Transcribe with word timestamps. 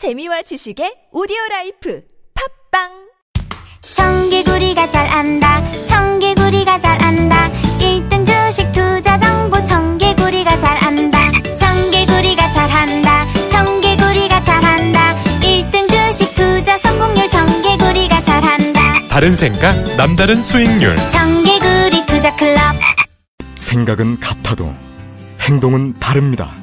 재미와 0.00 0.40
지식의 0.40 1.12
오디오 1.12 1.36
라이프. 1.50 2.00
팟빵! 2.32 2.88
청개구리가 3.92 4.88
잘 4.88 5.06
한다. 5.06 5.60
청개구리가 5.84 6.78
잘 6.78 7.02
한다. 7.02 7.50
1등 7.78 8.24
주식 8.24 8.72
투자 8.72 9.18
정보. 9.18 9.62
청개구리가 9.62 10.58
잘 10.58 10.82
한다. 10.82 11.18
청개구리가 11.54 12.50
잘 12.50 12.70
한다. 12.70 13.26
청개구리가 13.50 14.42
잘 14.42 14.64
한다. 14.64 15.14
1등 15.42 15.90
주식 15.90 16.32
투자 16.32 16.78
성공률. 16.78 17.28
청개구리가 17.28 18.22
잘 18.22 18.42
한다. 18.42 18.80
다른 19.10 19.36
생각, 19.36 19.74
남다른 19.98 20.40
수익률. 20.40 20.96
청개구리 21.10 22.06
투자 22.06 22.34
클럽. 22.36 22.58
생각은 23.56 24.18
같아도 24.18 24.74
행동은 25.42 26.00
다릅니다. 26.00 26.56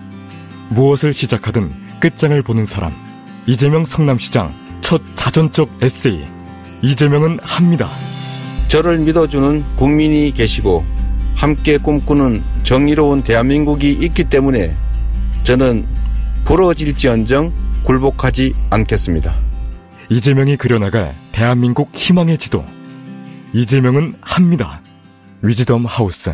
무엇을 0.70 1.14
시작하든 1.14 2.00
끝장을 2.00 2.42
보는 2.42 2.66
사람. 2.66 3.07
이재명 3.48 3.86
성남시장 3.86 4.54
첫 4.82 5.02
자전적 5.16 5.70
에세이. 5.82 6.26
이재명은 6.82 7.40
합니다. 7.42 7.90
저를 8.68 9.00
믿어주는 9.00 9.64
국민이 9.78 10.32
계시고 10.32 10.84
함께 11.34 11.78
꿈꾸는 11.78 12.44
정의로운 12.64 13.24
대한민국이 13.24 13.92
있기 13.94 14.26
때문에 14.26 14.76
저는 15.44 15.88
부러질지언정 16.44 17.54
굴복하지 17.86 18.54
않겠습니다. 18.70 19.34
이재명이 20.10 20.58
그려나갈 20.58 21.16
대한민국 21.32 21.92
희망의 21.94 22.38
지도. 22.38 22.66
이재명은 23.54 24.16
합니다. 24.20 24.82
위즈덤 25.42 25.86
하우스. 25.86 26.34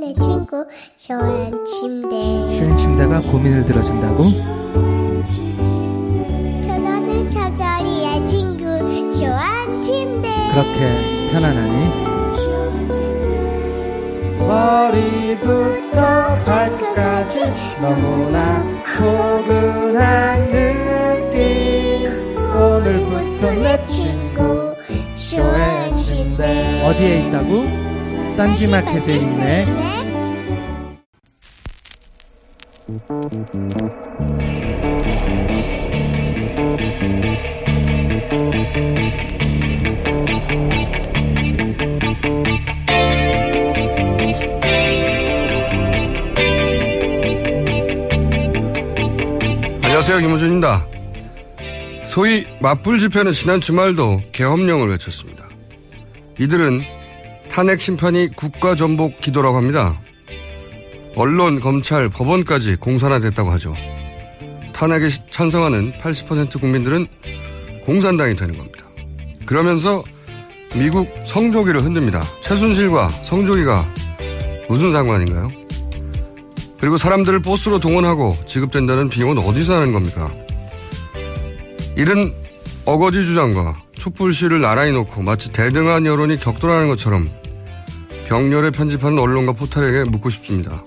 내 0.00 0.12
친구 0.14 0.64
쇼한 0.96 1.64
침대 1.64 2.16
슈행 2.56 2.76
침대가 2.78 3.20
고민을 3.20 3.64
들어준다고? 3.64 4.24
편안한 6.66 7.28
저자리의 7.28 8.24
친구 8.24 8.64
쇼한 9.12 9.80
침대 9.80 10.28
그렇게 10.50 11.30
편안하니? 11.32 12.12
머리부터 14.38 16.00
발끝까지 16.44 17.40
너무나 17.80 18.62
포근한 18.96 20.48
느낌 20.48 21.36
오늘부터 22.56 23.52
내 23.52 23.84
친구 23.84 24.74
쇼행 25.16 25.94
침대 25.96 26.82
어디에 26.84 27.28
있다고? 27.28 27.91
딴지마켓에 28.36 29.16
있네 29.16 29.64
안녕하세요 49.84 50.18
김호준입니다. 50.18 50.86
소위 52.06 52.46
맞불 52.60 52.98
집회는 52.98 53.32
지난 53.32 53.60
주말도 53.60 54.22
계엄령을 54.32 54.88
외쳤습니다. 54.90 55.48
이들은 56.40 56.82
탄핵 57.52 57.82
심판이 57.82 58.30
국가 58.34 58.74
전복 58.74 59.20
기도라고 59.20 59.58
합니다. 59.58 60.00
언론, 61.14 61.60
검찰, 61.60 62.08
법원까지 62.08 62.76
공산화됐다고 62.76 63.50
하죠. 63.52 63.74
탄핵에 64.72 65.10
찬성하는 65.30 65.92
80% 65.98 66.58
국민들은 66.58 67.06
공산당이 67.84 68.36
되는 68.36 68.56
겁니다. 68.56 68.86
그러면서 69.44 70.02
미국 70.74 71.12
성조기를 71.26 71.82
흔듭니다. 71.82 72.22
최순실과 72.40 73.10
성조기가 73.10 73.86
무슨 74.70 74.90
상관인가요? 74.92 75.52
그리고 76.80 76.96
사람들을 76.96 77.42
버스로 77.42 77.78
동원하고 77.78 78.32
지급된다는 78.46 79.10
비용은 79.10 79.36
어디서 79.36 79.74
나는 79.74 79.92
겁니까? 79.92 80.32
이른 81.96 82.32
어거지 82.86 83.26
주장과 83.26 83.82
촛불 83.92 84.32
시를 84.32 84.62
나란히 84.62 84.92
놓고 84.92 85.20
마치 85.20 85.52
대등한 85.52 86.06
여론이 86.06 86.40
격돌하는 86.40 86.88
것처럼 86.88 87.41
병렬에 88.28 88.70
편집하는 88.70 89.18
언론과 89.18 89.52
포탈에게 89.52 90.10
묻고 90.10 90.30
싶습니다. 90.30 90.82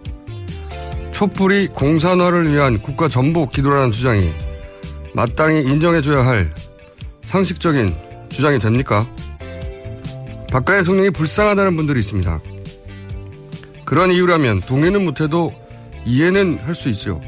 촛불이 1.11 1.69
공산화를 1.69 2.51
위한 2.51 2.81
국가 2.81 3.07
전복 3.07 3.51
기도라는 3.51 3.91
주장이 3.91 4.31
마땅히 5.13 5.61
인정해줘야 5.61 6.25
할 6.25 6.53
상식적인 7.23 7.95
주장이 8.29 8.59
됩니까? 8.59 9.07
박근혜 10.51 10.79
대통령이 10.79 11.11
불쌍하다는 11.11 11.75
분들이 11.77 11.99
있습니다. 11.99 12.41
그런 13.85 14.11
이유라면 14.11 14.61
동의는 14.61 15.05
못해도 15.05 15.53
이해는 16.05 16.59
할 16.65 16.75
수 16.75 16.89
있죠. 16.89 17.21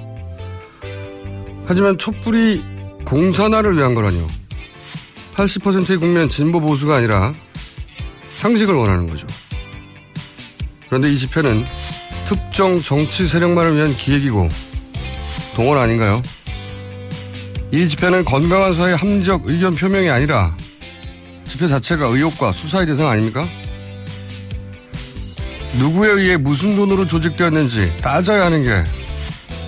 하지만 1.66 1.98
촛불이 1.98 2.62
공산화를 3.06 3.78
위한 3.78 3.94
거라뇨. 3.96 4.26
80%의 5.36 5.98
국민 5.98 6.30
진보 6.30 6.60
보수가 6.60 6.96
아니라 6.96 7.34
상식을 8.36 8.74
원하는 8.74 9.10
거죠. 9.10 9.28
그런데 10.88 11.12
이 11.12 11.18
집회는 11.18 11.64
특정 12.26 12.78
정치 12.78 13.28
세력만을 13.28 13.76
위한 13.76 13.96
기획이고 13.96 14.48
동원 15.56 15.78
아닌가요? 15.78 16.22
이 17.72 17.88
집회는 17.88 18.24
건강한 18.26 18.74
사회 18.74 18.94
합리적 18.94 19.44
의견 19.46 19.74
표명이 19.74 20.10
아니라 20.10 20.56
집회 21.44 21.68
자체가 21.68 22.08
의혹과 22.08 22.52
수사의 22.52 22.88
대상 22.88 23.08
아닙니까? 23.08 23.48
누구에 25.78 26.10
의해 26.10 26.38
무슨 26.38 26.76
돈으로 26.76 27.06
조직되었는지 27.06 27.98
따져야 27.98 28.46
하는 28.46 28.64
게 28.64 28.84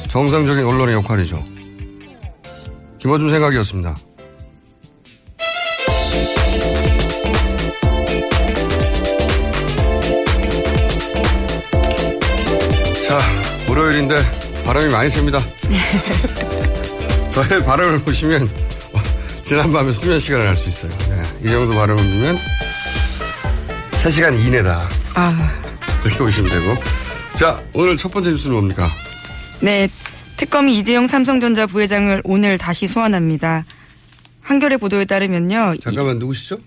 정상적인 0.07 0.65
언론의 0.65 0.95
역할이죠. 0.95 1.43
김어준 2.99 3.29
생각이었습니다. 3.29 3.95
월요일인데 14.09 14.63
바람이 14.63 14.91
많이 14.91 15.09
셉니다. 15.09 15.39
저의 17.31 17.63
바람을 17.63 18.01
보시면 18.03 18.43
어, 18.93 18.99
지난밤에 19.43 19.91
수면 19.91 20.19
시간을 20.19 20.47
알수 20.47 20.67
있어요. 20.67 20.91
네, 21.09 21.21
이 21.43 21.47
정도 21.47 21.73
바람을 21.73 22.03
불면 22.03 22.37
3시간 23.91 24.37
이내다. 24.39 24.89
아, 25.13 25.61
그렇게 26.01 26.17
보시면 26.17 26.49
되고. 26.49 26.75
자, 27.37 27.61
오늘 27.73 27.95
첫 27.95 28.11
번째 28.11 28.31
뉴스는 28.31 28.55
뭡니까? 28.55 28.89
네. 29.61 29.87
특검이 30.37 30.77
이재용 30.79 31.05
삼성전자 31.07 31.67
부회장을 31.67 32.21
오늘 32.23 32.57
다시 32.57 32.87
소환합니다. 32.87 33.65
한겨레 34.41 34.77
보도에 34.77 35.03
따르면요. 35.05 35.75
잠깐만, 35.81 36.17
누구시죠? 36.17 36.57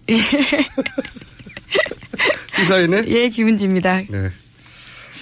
시사인의? 2.55 3.05
예, 3.09 3.29
김은지입니다. 3.31 4.03
네. 4.09 4.31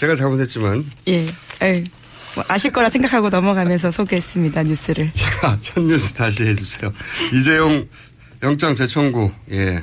제가 0.01 0.17
잘못했지만. 0.17 0.85
예. 1.09 1.27
에이, 1.63 1.85
뭐 1.85 2.00
아실 2.49 2.73
거라 2.73 2.91
생각하고 2.91 3.29
넘어가면서 3.29 3.91
소개했습니다. 3.91 4.63
뉴스를. 4.65 5.11
자, 5.15 5.59
첫 5.61 5.83
뉴스 5.83 6.15
다시 6.15 6.45
해주세요. 6.45 6.93
이재용 7.35 7.89
영장 8.43 8.75
재청구, 8.75 9.31
예. 9.53 9.83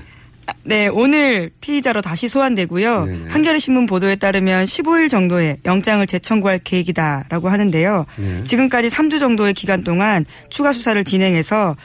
네, 0.64 0.88
오늘 0.88 1.52
피의자로 1.62 2.02
다시 2.02 2.30
소환되고요. 2.30 3.06
네네. 3.06 3.30
한겨레 3.32 3.60
신문 3.60 3.86
보도에 3.86 4.16
따르면 4.16 4.66
15일 4.66 5.10
정도에 5.10 5.58
영장을 5.66 6.06
재청구할 6.08 6.60
계획이다라고 6.60 7.50
하는데요. 7.50 8.06
네. 8.16 8.44
지금까지 8.46 8.88
3주 8.88 9.20
정도의 9.20 9.54
기간 9.54 9.84
동안 9.84 10.26
추가 10.50 10.72
수사를 10.72 11.02
진행해서 11.04 11.76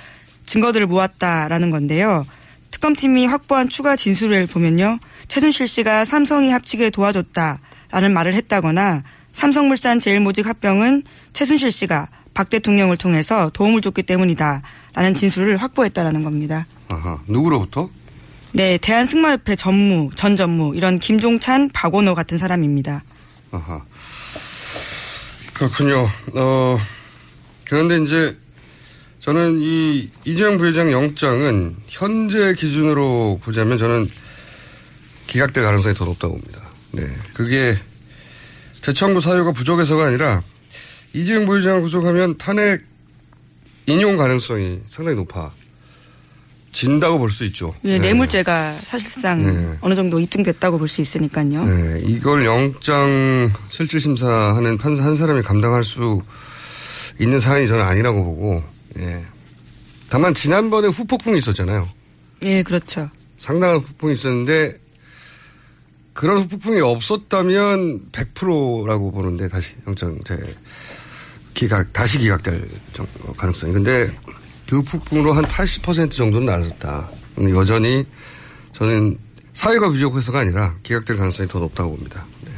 증거들을 0.47 0.87
모았다라는 0.87 1.71
건데요. 1.71 2.25
특검팀이 2.71 3.27
확보한 3.27 3.69
추가 3.69 3.97
진술을 3.97 4.47
보면요. 4.47 4.99
최순실 5.29 5.67
씨가 5.67 6.05
삼성이 6.05 6.51
합치게 6.51 6.91
도와줬다라는 6.91 8.13
말을 8.15 8.35
했다거나 8.35 9.03
삼성물산 9.33 10.01
제일모직 10.01 10.47
합병은 10.47 11.03
최순실 11.33 11.73
씨가 11.73 12.09
박 12.35 12.51
대통령을 12.51 12.97
통해서 12.97 13.51
도움을 13.51 13.81
줬기 13.83 14.03
때문이다 14.03 14.63
라는 14.95 15.15
진술을 15.15 15.57
확보했다라는 15.57 16.23
겁니다. 16.23 16.67
아하. 16.89 17.19
누구로부터? 17.27 17.91
네, 18.53 18.79
대한승마협회 18.79 19.57
전무, 19.57 20.11
전 20.15 20.37
전무 20.37 20.77
이런 20.77 20.99
김종찬, 20.99 21.71
박원호 21.73 22.15
같은 22.15 22.37
사람입니다. 22.37 23.03
아하. 23.51 23.83
그렇군요. 25.55 26.09
어, 26.35 26.79
그런데 27.65 27.99
이제 28.03 28.37
저는 29.21 29.61
이 29.61 30.11
이재용 30.25 30.59
부회장 30.59 30.91
영장은 30.91 31.77
현재 31.87 32.55
기준으로 32.55 33.41
보자면 33.43 33.79
저는 33.79 34.11
기각될 35.29 35.65
가능성이 35.65 35.95
더 35.95 36.05
높다고 36.05 36.35
봅니다. 36.35 36.61
네. 36.91 37.07
그게 37.33 37.79
재청구 38.83 39.21
사유가 39.21 39.53
부족해서가 39.53 40.07
아니라 40.07 40.43
이재용 41.13 41.47
부회장을 41.47 41.81
구속하면 41.83 42.37
탄핵 42.37 42.83
인용 43.87 44.17
가능성이 44.17 44.81
상당히 44.89 45.17
높아. 45.17 45.53
진다고 46.73 47.19
볼 47.19 47.29
수 47.31 47.45
있죠. 47.47 47.75
예, 47.85 47.99
네. 47.99 47.99
뇌물죄가 47.99 48.73
사실상 48.73 49.45
네. 49.45 49.77
어느 49.83 49.95
정도 49.95 50.19
입증됐다고 50.19 50.79
볼 50.79 50.89
수 50.89 51.03
있으니까요. 51.03 51.65
네, 51.67 52.01
이걸 52.03 52.47
영장 52.47 53.53
실질 53.69 54.01
심사하는 54.01 54.79
판사 54.79 55.05
한 55.05 55.15
사람이 55.15 55.43
감당할 55.43 55.85
수 55.85 56.23
있는 57.21 57.39
사안이 57.39 57.69
저는 57.69 57.85
아니라고 57.85 58.25
보고, 58.25 58.65
예. 58.99 59.23
다만 60.09 60.33
지난번에 60.33 60.89
후폭풍이 60.89 61.37
있었잖아요. 61.39 61.89
예, 62.45 62.63
그렇죠. 62.63 63.11
상당한 63.37 63.77
후폭풍이 63.77 64.15
있었는데 64.15 64.81
그런 66.13 66.39
후폭풍이 66.39 66.81
없었다면 66.81 68.11
100%라고 68.13 69.11
보는데 69.13 69.47
다시 69.49 69.75
영장 69.87 70.19
제 70.25 70.37
기각 71.55 71.93
다시 71.93 72.19
기각될 72.19 72.69
정- 72.93 73.07
가능성이. 73.37 73.73
근데 73.73 74.11
그 74.69 74.79
후폭풍으로 74.81 75.33
한 75.33 75.45
80% 75.45 76.11
정도는 76.11 76.47
나아졌다. 76.47 77.11
근데 77.37 77.53
여전히 77.53 78.07
저는 78.73 79.19
사회가 79.53 79.89
부족해서가 79.91 80.41
아니라 80.41 80.75
기각될 80.83 81.17
가능성이 81.17 81.49
더 81.49 81.59
높다고 81.59 81.91
봅니다. 81.97 82.25
네. 82.45 82.51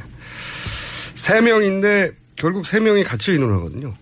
세 1.14 1.40
명인데 1.40 2.12
결국 2.36 2.66
세 2.66 2.80
명이 2.80 3.04
같이 3.04 3.32
의논하거든요. 3.32 3.94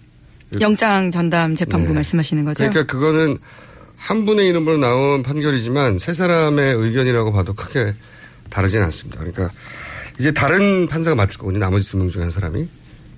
영장 0.61 1.11
전담 1.11 1.55
재판부 1.55 1.89
네. 1.89 1.95
말씀하시는 1.95 2.45
거죠? 2.45 2.59
그러니까 2.69 2.85
그거는 2.85 3.39
한 3.97 4.27
분의 4.27 4.47
이름으로 4.49 4.77
나온 4.79 5.23
판결이지만 5.23 5.97
세 5.99 6.13
사람의 6.13 6.75
의견이라고 6.75 7.33
봐도 7.33 7.55
크게 7.55 7.95
다르진 8.53 8.83
않습니다. 8.83 9.19
그러니까 9.21 9.51
이제 10.21 10.31
다른 10.33 10.87
판사가 10.87 11.15
맡을 11.17 11.39
거거든요. 11.39 11.59
나머지 11.61 11.89
두 11.89 11.97
명 11.97 12.09
중에 12.11 12.23
한 12.25 12.31
사람이. 12.31 12.69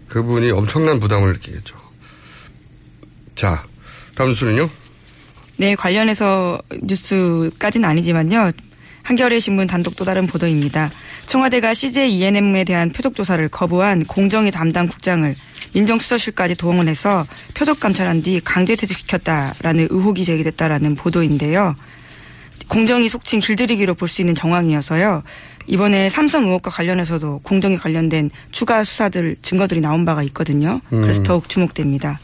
그분이 0.08 0.50
엄청난 0.52 1.00
부담을 1.00 1.32
느끼겠죠. 1.32 1.76
자, 3.34 3.64
다음 4.14 4.30
뉴스는요? 4.30 4.68
네, 5.56 5.74
관련해서 5.74 6.60
뉴스까지는 6.82 7.88
아니지만요. 7.88 8.52
한겨레 9.02 9.38
신문 9.40 9.66
단독 9.66 9.96
또 9.96 10.04
다른 10.04 10.26
보도입니다. 10.26 10.90
청와대가 11.26 11.74
CJ 11.74 12.14
ENM에 12.14 12.64
대한 12.64 12.90
표적 12.90 13.14
조사를 13.14 13.46
거부한 13.50 14.04
공정위 14.06 14.50
담당 14.50 14.86
국장을 14.86 15.34
민정수석실까지 15.74 16.54
동원해서 16.54 17.26
표적 17.54 17.80
감찰한 17.80 18.22
뒤 18.22 18.40
강제 18.42 18.76
퇴직시켰다라는 18.76 19.88
의혹이 19.90 20.24
제기됐다라는 20.24 20.94
보도인데요. 20.94 21.74
공정위 22.68 23.08
속칭 23.08 23.40
길들이기로 23.40 23.94
볼 23.94 24.08
수 24.08 24.22
있는 24.22 24.34
정황이어서요. 24.34 25.22
이번에 25.66 26.08
삼성 26.08 26.44
의혹과 26.44 26.70
관련해서도 26.70 27.40
공정위 27.42 27.76
관련된 27.78 28.30
추가 28.52 28.84
수사들 28.84 29.36
증거들이 29.42 29.80
나온 29.80 30.04
바가 30.04 30.22
있거든요. 30.24 30.80
그래서 30.90 31.20
음. 31.20 31.24
더욱 31.24 31.48
주목됩니다. 31.48 32.20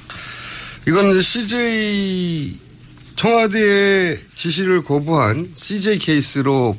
이건 0.87 1.21
CJ 1.21 2.59
청와대의 3.17 4.19
지시를 4.35 4.83
거부한 4.83 5.51
CJ 5.55 5.99
케이스로 5.99 6.77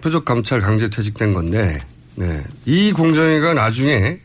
표적 0.00 0.24
감찰 0.24 0.60
강제 0.60 0.88
퇴직된 0.88 1.32
건데, 1.32 1.80
네. 2.14 2.44
이 2.64 2.92
공정위가 2.92 3.54
나중에 3.54 4.18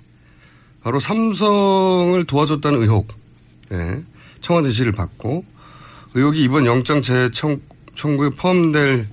바로 0.84 1.00
삼성을 1.00 2.24
도와줬다는 2.26 2.82
의혹, 2.82 3.08
네. 3.70 4.02
청와대 4.42 4.70
지시를 4.70 4.92
받고 4.92 5.44
의혹이 6.14 6.44
이번 6.44 6.66
영장 6.68 7.02
재청 7.02 7.60
구에 7.96 8.30
포함될 8.30 9.08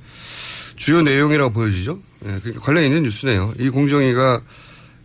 주요 0.77 1.03
내용이라고 1.03 1.53
보여지죠. 1.53 1.99
네. 2.21 2.38
그러니까 2.41 2.61
관련 2.65 2.85
있는 2.85 3.03
뉴스네요. 3.03 3.55
이 3.59 3.69
공정위가 3.69 4.41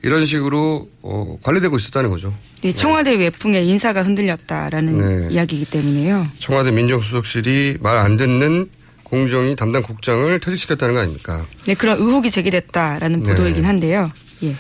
이런 0.04 0.26
식으로 0.26 0.88
어, 1.02 1.38
관리되고 1.44 1.76
있었다는 1.78 2.10
거죠. 2.10 2.34
네, 2.62 2.72
청와대 2.72 3.16
외풍에 3.16 3.64
인사가 3.64 4.04
흔들렸다라는 4.04 5.28
네. 5.28 5.34
이야기이기 5.34 5.66
때문에요. 5.66 6.28
청와대 6.40 6.72
민정수석실이 6.72 7.78
말 7.82 7.98
안 7.98 8.18
듣는 8.18 8.70
공정위 9.04 9.56
담당 9.56 9.82
국장을 9.82 10.40
퇴직시켰다는 10.40 10.96
거 10.96 11.02
아닙니까? 11.02 11.46
네, 11.66 11.74
그런 11.76 11.98
의혹이 12.00 12.32
제기됐다라는 12.32 13.24
네. 13.24 13.30
보도이긴 13.30 13.66
한데요. 13.66 14.12
예. 14.44 14.56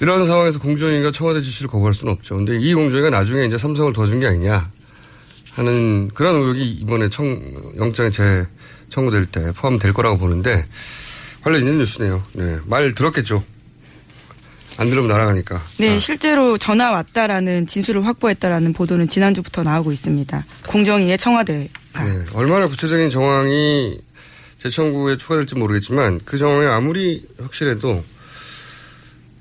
이런 0.00 0.26
상황에서 0.26 0.58
공정위가 0.58 1.10
청와대 1.10 1.40
지시를 1.40 1.70
거부할 1.70 1.94
수는 1.94 2.12
없죠. 2.12 2.36
근데 2.36 2.58
이 2.58 2.74
공정위가 2.74 3.10
나중에 3.10 3.44
이제 3.46 3.56
삼성을 3.56 3.92
도와준 3.92 4.20
게 4.20 4.26
아니냐 4.26 4.70
하는 5.56 6.10
그런 6.12 6.34
의혹이 6.36 6.70
이번에 6.82 7.08
청, 7.08 7.40
영장에 7.76 8.10
재 8.10 8.46
청구될 8.90 9.26
때 9.26 9.52
포함될 9.52 9.94
거라고 9.94 10.18
보는데 10.18 10.66
관련 11.40 11.60
있는 11.60 11.78
뉴스네요. 11.78 12.22
네. 12.34 12.58
말 12.66 12.94
들었겠죠. 12.94 13.42
안 14.76 14.90
들으면 14.90 15.08
날아가니까. 15.08 15.62
네, 15.78 15.98
실제로 15.98 16.58
전화 16.58 16.90
왔다라는 16.90 17.66
진술을 17.66 18.04
확보했다라는 18.04 18.74
보도는 18.74 19.08
지난주부터 19.08 19.62
나오고 19.62 19.90
있습니다. 19.92 20.44
공정위의 20.66 21.16
청와대. 21.16 21.70
네, 21.94 22.24
얼마나 22.34 22.66
구체적인 22.68 23.08
정황이 23.08 23.98
재청구에 24.58 25.16
추가될지 25.16 25.54
모르겠지만 25.54 26.20
그 26.26 26.36
정황이 26.36 26.66
아무리 26.66 27.26
확실해도 27.40 28.04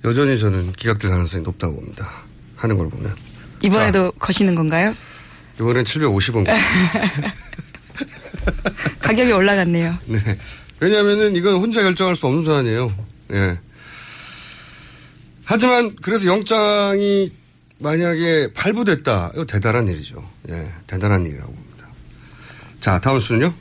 여전히 0.06 0.40
저는 0.40 0.72
기각될 0.72 1.12
가능성이 1.12 1.44
높다고 1.44 1.76
봅니다. 1.76 2.10
하는 2.56 2.78
걸 2.78 2.90
보면. 2.90 3.14
이번에도 3.62 4.12
거시는 4.12 4.56
건가요? 4.56 4.96
이번엔 5.60 5.84
750원. 5.84 6.46
가격이 9.00 9.32
올라갔네요. 9.32 9.98
네. 10.06 10.20
왜냐하면은 10.80 11.36
이건 11.36 11.56
혼자 11.56 11.82
결정할 11.82 12.16
수 12.16 12.28
없는 12.28 12.44
사안이에요. 12.44 12.94
예. 13.34 13.60
하지만 15.44 15.96
그래서 16.02 16.28
영장이 16.28 17.32
만약에 17.80 18.52
발부됐다. 18.54 19.32
이거 19.34 19.46
대단한 19.46 19.88
일이죠. 19.88 20.28
예. 20.50 20.72
대단한 20.88 21.26
일이라고 21.26 21.52
봅니다. 21.52 21.88
자, 22.80 23.00
다음 23.00 23.20
수는요? 23.20 23.54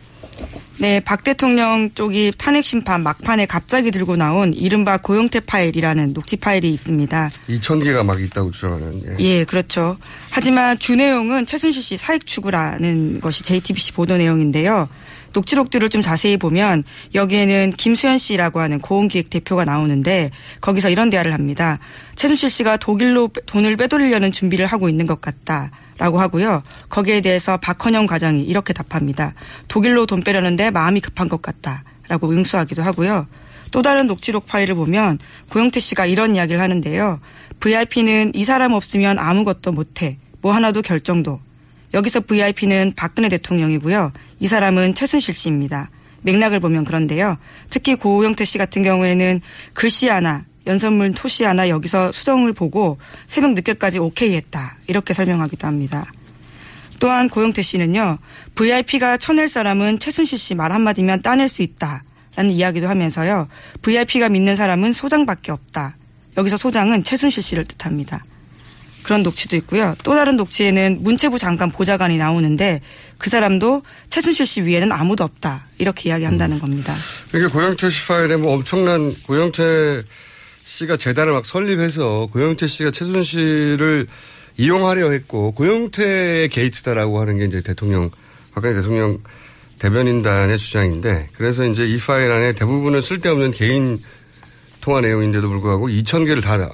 네, 0.79 0.99
박 1.01 1.23
대통령 1.23 1.91
쪽이 1.95 2.33
탄핵 2.37 2.65
심판 2.65 3.03
막판에 3.05 3.47
갑자기 3.47 3.91
들고 3.93 4.17
나온 4.17 4.53
이른바 4.53 4.97
고영태 4.99 5.41
파일이라는 5.41 6.13
녹취 6.15 6.37
파일이 6.37 6.69
있습니다. 6.71 7.31
2,000개가 7.49 8.05
막 8.05 8.21
있다고 8.21 8.51
주장하는. 8.51 9.03
예. 9.09 9.17
예, 9.25 9.45
그렇죠. 9.45 9.97
하지만 10.31 10.77
주 10.79 10.97
내용은 10.97 11.47
최순실 11.47 11.81
씨 11.83 11.97
사익 11.97 12.27
추구라는 12.27 13.21
것이 13.21 13.45
JTBC 13.45 13.93
보도 13.93 14.17
내용인데요. 14.17 14.89
녹취록들을 15.33 15.89
좀 15.91 16.03
자세히 16.03 16.37
보면 16.37 16.85
여기에는 17.15 17.73
김수현 17.77 18.19
씨라고 18.19 18.61
하는 18.61 18.79
고은기획 18.81 19.31
대표가 19.31 19.65
나오는데 19.65 20.31
거기서 20.61 20.91
이런 20.91 21.09
대화를 21.11 21.33
합니다. 21.35 21.79
최순실 22.17 22.51
씨가 22.51 22.77
독일로 22.79 23.29
빼- 23.29 23.41
돈을 23.47 23.77
빼돌리려는 23.77 24.33
준비를 24.33 24.67
하고 24.67 24.89
있는 24.89 25.07
것 25.07 25.21
같다. 25.21 25.71
라고 25.99 26.21
하고요. 26.21 26.63
거기에 26.89 27.21
대해서 27.21 27.57
박헌영 27.57 28.07
과장이 28.07 28.43
이렇게 28.43 28.73
답합니다. 28.73 29.35
독일로 29.69 30.07
돈 30.07 30.23
빼려는데 30.23 30.71
마음이 30.71 31.01
급한 31.01 31.29
것 31.29 31.41
같다. 31.41 31.85
라고 32.09 32.31
응수하기도 32.31 32.83
하고요. 32.83 33.27
또 33.71 33.83
다른 33.83 34.07
녹취록 34.07 34.47
파일을 34.47 34.75
보면 34.75 35.19
고영태 35.49 35.81
씨가 35.81 36.07
이런 36.07 36.37
이야기를 36.37 36.61
하는데요. 36.61 37.21
VIP는 37.61 38.33
이 38.35 38.45
사람 38.45 38.73
없으면 38.73 39.19
아무것도 39.19 39.73
못해. 39.73 40.19
뭐 40.41 40.53
하나도 40.53 40.83
결정도. 40.83 41.41
여기서 41.95 42.21
VIP는 42.21 42.93
박근혜 42.97 43.29
대통령이고요. 43.29 44.13
이 44.41 44.47
사람은 44.47 44.95
최순실 44.95 45.35
씨입니다. 45.35 45.91
맥락을 46.23 46.61
보면 46.61 46.85
그런데요. 46.85 47.39
특히 47.71 47.95
고영태 47.95 48.45
씨 48.45 48.59
같은 48.59 48.83
경우에는 48.83 49.41
글씨 49.73 50.09
하나, 50.09 50.45
연설문 50.67 51.15
토시 51.15 51.45
하나 51.45 51.69
여기서 51.69 52.13
수정을 52.13 52.53
보고 52.53 52.99
새벽 53.27 53.53
늦게까지 53.53 53.99
오케이 53.99 54.35
했다. 54.35 54.77
이렇게 54.87 55.13
설명하기도 55.15 55.67
합니다. 55.67 56.11
또한 57.01 57.29
고영태 57.29 57.61
씨는요, 57.63 58.19
VIP가 58.55 59.17
쳐낼 59.19 59.49
사람은 59.49 59.99
최순실 59.99 60.39
씨 60.39 60.55
말 60.55 60.73
한마디면 60.73 61.23
따낼 61.23 61.49
수 61.49 61.63
있다. 61.63 62.05
라는 62.37 62.51
이야기도 62.51 62.89
하면서요, 62.89 63.49
VIP가 63.83 64.29
믿는 64.29 64.57
사람은 64.57 64.93
소장밖에 64.93 65.53
없다. 65.53 65.97
여기서 66.37 66.57
소장은 66.57 67.05
최순실 67.05 67.43
씨를 67.43 67.65
뜻합니다. 67.65 68.25
그런 69.03 69.23
녹취도 69.23 69.55
있고요. 69.57 69.95
또 70.03 70.15
다른 70.15 70.37
녹취에는 70.37 71.03
문체부 71.03 71.39
장관 71.39 71.71
보좌관이 71.71 72.17
나오는데 72.17 72.81
그 73.19 73.29
사람도 73.29 73.83
최순실 74.09 74.47
씨 74.47 74.63
위에는 74.63 74.91
아무도 74.93 75.25
없다. 75.25 75.67
이렇게 75.79 76.09
이야기한다는 76.09 76.59
겁니다. 76.59 76.95
그러니까 77.31 77.53
고영태 77.53 77.91
씨 77.91 78.07
파일에 78.07 78.37
뭐 78.37 78.55
엄청난 78.55 79.15
고영태 79.25 80.03
씨가 80.65 80.97
재단을 80.97 81.33
막 81.33 81.45
설립해서 81.45 82.27
고영태 82.33 82.67
씨가 82.67 82.91
최순실을 82.91 84.07
이용하려 84.57 85.11
했고 85.11 85.53
고영태의 85.53 86.49
게이트다라고 86.49 87.21
하는 87.21 87.39
게 87.39 87.45
이제 87.45 87.61
대통령 87.61 88.11
박근혜 88.53 88.75
대통령 88.75 89.19
대변인단의 89.79 90.59
주장인데 90.59 91.29
그래서 91.35 91.65
이제 91.67 91.85
이 91.87 91.99
파일 91.99 92.31
안에 92.31 92.55
대부분은 92.55 93.01
쓸데없는 93.01 93.51
개인 93.51 94.01
통화 94.81 95.01
내용인데도 95.01 95.49
불구하고 95.49 95.89
2천 95.89 96.27
개를 96.27 96.41
다 96.41 96.71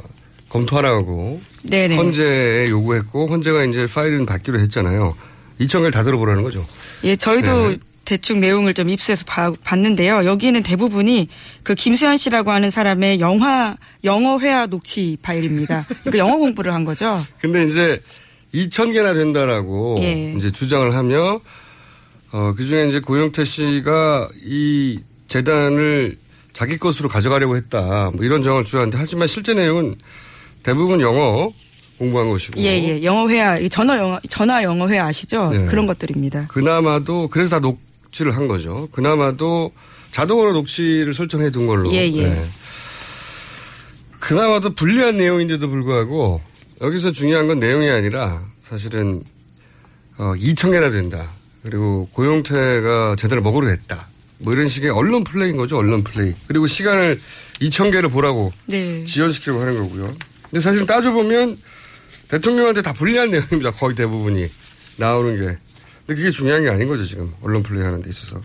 검토하라고 0.49 1.41
네네. 1.65 1.97
헌재에 1.97 2.69
요구했고 2.69 3.29
헌재가 3.29 3.65
이제 3.65 3.87
파일은 3.87 4.27
받기로 4.27 4.61
했잖아요. 4.61 5.17
2천 5.61 5.79
개를 5.79 5.91
다 5.91 6.03
들어보라는 6.03 6.43
거죠. 6.43 6.67
예, 7.05 7.17
저희도 7.17 7.69
네. 7.69 7.79
대충 8.11 8.41
내용을 8.41 8.75
좀 8.75 8.91
입수해서 8.91 9.25
봐- 9.25 9.53
봤는데요. 9.65 10.25
여기에는 10.25 10.65
대부분이 10.65 11.29
그 11.63 11.77
김수현 11.77 12.17
씨라고 12.17 12.51
하는 12.51 12.69
사람의 12.73 13.21
영화 13.21 13.77
영어 14.03 14.41
회화 14.41 14.67
녹취 14.67 15.17
파일입니다. 15.23 15.87
그러니까 16.03 16.19
영어 16.19 16.37
공부를 16.39 16.75
한 16.75 16.85
거죠. 16.85 17.21
근데 17.41 17.63
이제 17.67 18.01
2천 18.53 18.93
개나 18.93 19.15
된다라고 19.15 19.99
예. 20.01 20.35
이제 20.37 20.51
주장을 20.51 20.93
하며 20.93 21.41
어, 22.33 22.53
그 22.57 22.65
중에 22.67 22.89
이제 22.89 22.99
고영태 22.99 23.45
씨가 23.45 24.29
이 24.45 24.99
재단을 25.29 26.17
자기 26.53 26.79
것으로 26.79 27.09
가져가려고 27.09 27.55
했다. 27.57 28.11
뭐 28.13 28.25
이런 28.25 28.43
정황을 28.43 28.65
주장하는데 28.65 28.99
하지만 28.99 29.29
실제 29.29 29.55
내용은 29.55 29.95
대부분 30.65 31.01
영어 31.01 31.53
공부한 31.97 32.29
것이고. 32.29 32.59
예, 32.61 32.65
예. 32.89 33.05
영어 33.05 33.29
회화, 33.29 33.57
이 33.59 33.69
전화 33.71 33.97
영어, 33.99 34.19
전화 34.29 34.65
영어 34.65 34.89
회화 34.89 35.07
아시죠? 35.07 35.51
네. 35.53 35.65
그런 35.67 35.87
것들입니다. 35.87 36.49
그나마도 36.49 37.29
그래서 37.29 37.51
다 37.51 37.61
녹 37.61 37.79
취를 38.11 38.37
한 38.37 38.49
거죠. 38.49 38.89
그나마도 38.93 39.73
자동으로 40.11 40.53
녹취를 40.53 41.15
설정해 41.15 41.51
둔 41.51 41.67
걸로. 41.67 41.93
예, 41.93 42.11
예. 42.11 42.27
네. 42.27 42.51
그나마도 44.19 44.75
불리한 44.75 45.17
내용인데도 45.17 45.69
불구하고 45.69 46.41
여기서 46.81 47.13
중요한 47.13 47.47
건 47.47 47.59
내용이 47.59 47.89
아니라 47.89 48.43
사실은 48.63 49.23
어, 50.19 50.35
2천 50.37 50.73
개나 50.73 50.91
된다. 50.91 51.31
그리고 51.63 52.09
고용태가 52.13 53.17
제대로 53.19 53.43
먹으려 53.43 53.69
했다. 53.69 54.09
뭐 54.39 54.53
이런 54.53 54.69
식의 54.69 54.91
언론 54.91 55.25
플레이인 55.25 55.57
거죠. 55.57 55.77
언론 55.77 56.03
플레이. 56.03 56.35
그리고 56.47 56.67
시간을 56.67 57.21
2천 57.61 57.93
개를 57.93 58.09
보라고 58.09 58.53
네. 58.67 59.05
지연시키려고 59.05 59.61
하는 59.61 59.77
거고요. 59.79 60.15
근데 60.45 60.61
사실 60.61 60.87
따져보면 60.87 61.59
대통령한테 62.29 62.83
다 62.83 62.93
불리한 62.93 63.31
내용입니다. 63.33 63.71
거의 63.73 63.95
대부분이 63.95 64.49
나오는 64.97 65.39
게. 65.39 65.59
근데 66.11 66.23
그게 66.23 66.33
중요한 66.33 66.65
게 66.65 66.71
아닌 66.71 66.89
거죠. 66.89 67.05
지금 67.05 67.33
언론 67.41 67.63
플레이 67.63 67.85
하는 67.85 68.03
데 68.03 68.11
있어서. 68.11 68.43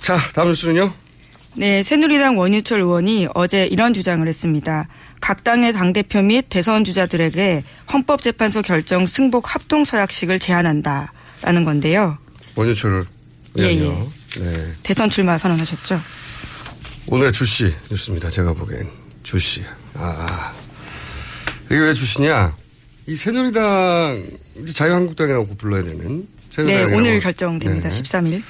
자, 0.00 0.16
다음 0.34 0.48
뉴스는요. 0.48 0.92
네, 1.54 1.84
새누리당 1.84 2.36
원유철 2.36 2.80
의원이 2.80 3.28
어제 3.34 3.66
이런 3.66 3.94
주장을 3.94 4.26
했습니다. 4.26 4.88
각 5.20 5.44
당의 5.44 5.72
당대표 5.72 6.20
및 6.20 6.46
대선 6.48 6.82
주자들에게 6.82 7.62
헌법재판소 7.92 8.62
결정 8.62 9.06
승복 9.06 9.54
합동 9.54 9.84
서약식을 9.84 10.40
제안한다라는 10.40 11.64
건데요. 11.64 12.18
원유철을 12.56 13.04
예, 13.58 13.78
위하여. 13.78 14.10
네. 14.40 14.72
대선 14.82 15.10
출마 15.10 15.38
선언하셨죠? 15.38 16.00
오늘의 17.06 17.32
주시 17.32 17.72
뉴스입니다. 17.88 18.28
제가 18.30 18.52
보기엔 18.52 18.90
주시. 19.22 19.62
아, 19.94 20.52
이게 21.66 21.78
왜 21.78 21.94
주시냐? 21.94 22.61
이 23.06 23.16
새누리당 23.16 24.30
이제 24.62 24.72
자유한국당이라고 24.72 25.56
불러야 25.56 25.82
되는 25.82 26.20
네, 26.20 26.26
새누리당이라고. 26.50 26.96
오늘 26.96 27.20
결정됩니다. 27.20 27.88
네. 27.88 28.02
13일. 28.02 28.42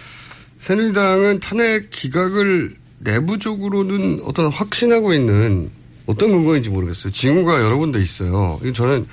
새누리당은 0.58 1.40
탄핵 1.40 1.90
기각을 1.90 2.76
내부적으로는 2.98 4.20
어떤 4.24 4.50
확신하고 4.50 5.14
있는 5.14 5.70
어떤 6.06 6.30
근거인지 6.30 6.70
모르겠어요. 6.70 7.12
징후가 7.12 7.62
여러 7.62 7.76
군데 7.78 8.00
있어요. 8.00 8.60
저는 8.74 9.06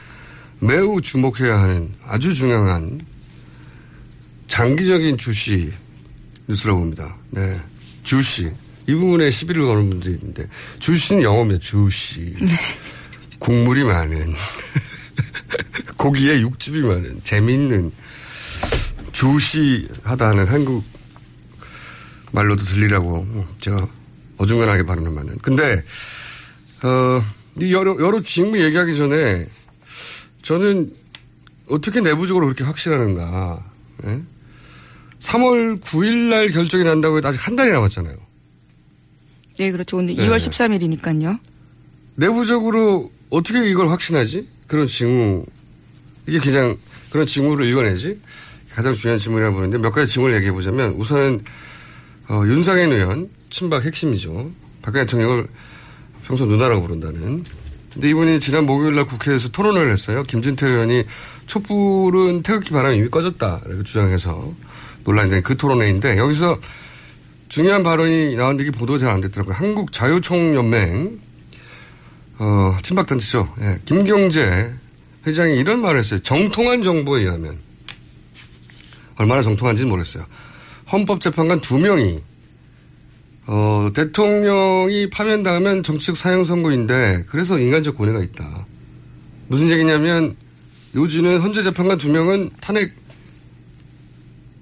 매우 0.60 1.02
주목해야 1.02 1.60
하는 1.60 1.94
아주 2.06 2.34
중요한 2.34 3.02
장기적인 4.48 5.18
주시 5.18 5.72
뉴스라고 6.48 6.80
봅니다. 6.80 7.16
네. 7.30 7.60
주시. 8.04 8.52
이 8.88 8.94
부분에 8.94 9.30
시비를 9.30 9.64
거는 9.66 9.90
분들이 9.90 10.16
있는데 10.16 10.48
주시는 10.80 11.22
영어입니다. 11.24 11.60
주시. 11.62 12.34
국물이 13.38 13.84
많은 13.84 14.34
고기에 15.98 16.42
육즙이 16.42 16.82
많은 16.82 17.22
재미있는 17.24 17.92
주시하다는 19.12 20.46
한국 20.48 20.84
말로도 22.32 22.64
들리라고 22.64 23.48
제가 23.60 23.88
어중간하게 24.38 24.84
발언하면은. 24.84 25.38
근데 25.40 25.84
어, 26.84 27.24
이 27.60 27.74
여러 27.74 27.98
여러 28.00 28.22
직무 28.22 28.60
얘기하기 28.62 28.96
전에 28.96 29.48
저는 30.42 30.94
어떻게 31.70 32.02
내부적으로 32.02 32.46
그렇게 32.46 32.64
확신하는가. 32.64 33.64
예? 34.06 34.22
3월 35.20 35.82
9일 35.82 36.30
날 36.30 36.50
결정이 36.50 36.84
난다고 36.84 37.18
해도 37.18 37.28
아직 37.28 37.46
한 37.46 37.56
달이 37.56 37.72
남았잖아요. 37.72 38.16
네, 39.58 39.72
그렇죠. 39.72 39.98
오늘 39.98 40.16
네. 40.16 40.26
2월 40.26 40.38
13일이니까요. 40.38 41.40
내부적으로 42.16 43.12
어떻게 43.30 43.70
이걸 43.70 43.90
확신하지? 43.90 44.48
그런 44.70 44.88
징후. 44.88 45.46
이게 46.26 46.40
그냥 46.40 46.78
그런 47.10 47.28
징후를 47.28 47.68
읽어내지? 47.68 48.22
가장 48.74 48.94
중요한 48.94 49.20
질문이라고 49.20 49.56
보는데 49.56 49.78
몇 49.80 49.92
가지 49.92 50.14
징후를 50.14 50.36
얘기해 50.38 50.54
보자면 50.54 50.94
우선은 50.94 51.42
어, 52.30 52.44
윤상현 52.46 52.94
의원 52.94 53.30
친박 53.50 53.84
핵심이죠. 53.84 54.52
박근혜 54.82 55.06
대통령을 55.06 55.48
평소 56.24 56.46
누나라고 56.46 56.84
부른다는. 56.84 57.44
근데 57.92 58.10
이분이 58.10 58.40
지난 58.40 58.68
목요일 58.68 58.96
날 58.96 59.06
국회에서 59.06 59.50
토론을 59.50 59.92
했어요. 59.92 60.24
김진태 60.24 60.68
의원이 60.68 61.06
촛불은 61.48 62.44
태극기 62.44 62.70
바람이 62.70 62.98
이미 62.98 63.10
꺼졌다. 63.10 63.62
이렇게 63.66 63.84
주장해서 63.84 64.54
논란이 65.04 65.32
된 65.32 65.42
그 65.42 65.58
토론회인데 65.58 66.18
여기서 66.20 66.60
중요한 67.48 67.82
발언이 67.82 68.36
나왔는데 68.36 68.64
이게 68.70 68.72
보도가 68.78 69.00
잘 69.00 69.10
안 69.10 69.22
됐더라고요. 69.22 69.56
한국 69.56 69.92
자유총연맹 69.92 71.20
어, 72.40 72.78
친박단체죠. 72.82 73.54
예, 73.62 73.80
김경재 73.86 74.72
회장이 75.28 75.58
이런 75.58 75.82
말을 75.82 76.00
했어요. 76.00 76.22
정통한 76.22 76.82
정보에 76.82 77.22
의하면 77.22 77.58
얼마나 79.18 79.42
정통한지는 79.42 79.90
모르겠어요. 79.90 80.26
헌법재판관 80.92 81.60
두 81.62 81.78
명이 81.78 82.24
어, 83.46 83.90
대통령이 83.94 85.10
파면당하면 85.10 85.84
정치적 85.84 86.16
사형 86.16 86.46
선고인데 86.46 87.26
그래서 87.28 87.60
인간적 87.60 87.98
고뇌가 87.98 88.22
있다. 88.22 88.66
무슨 89.48 89.70
얘기냐면 89.70 90.36
요지는 90.96 91.40
헌재 91.40 91.62
재판관 91.64 91.98
두 91.98 92.10
명은 92.10 92.52
탄핵 92.62 92.94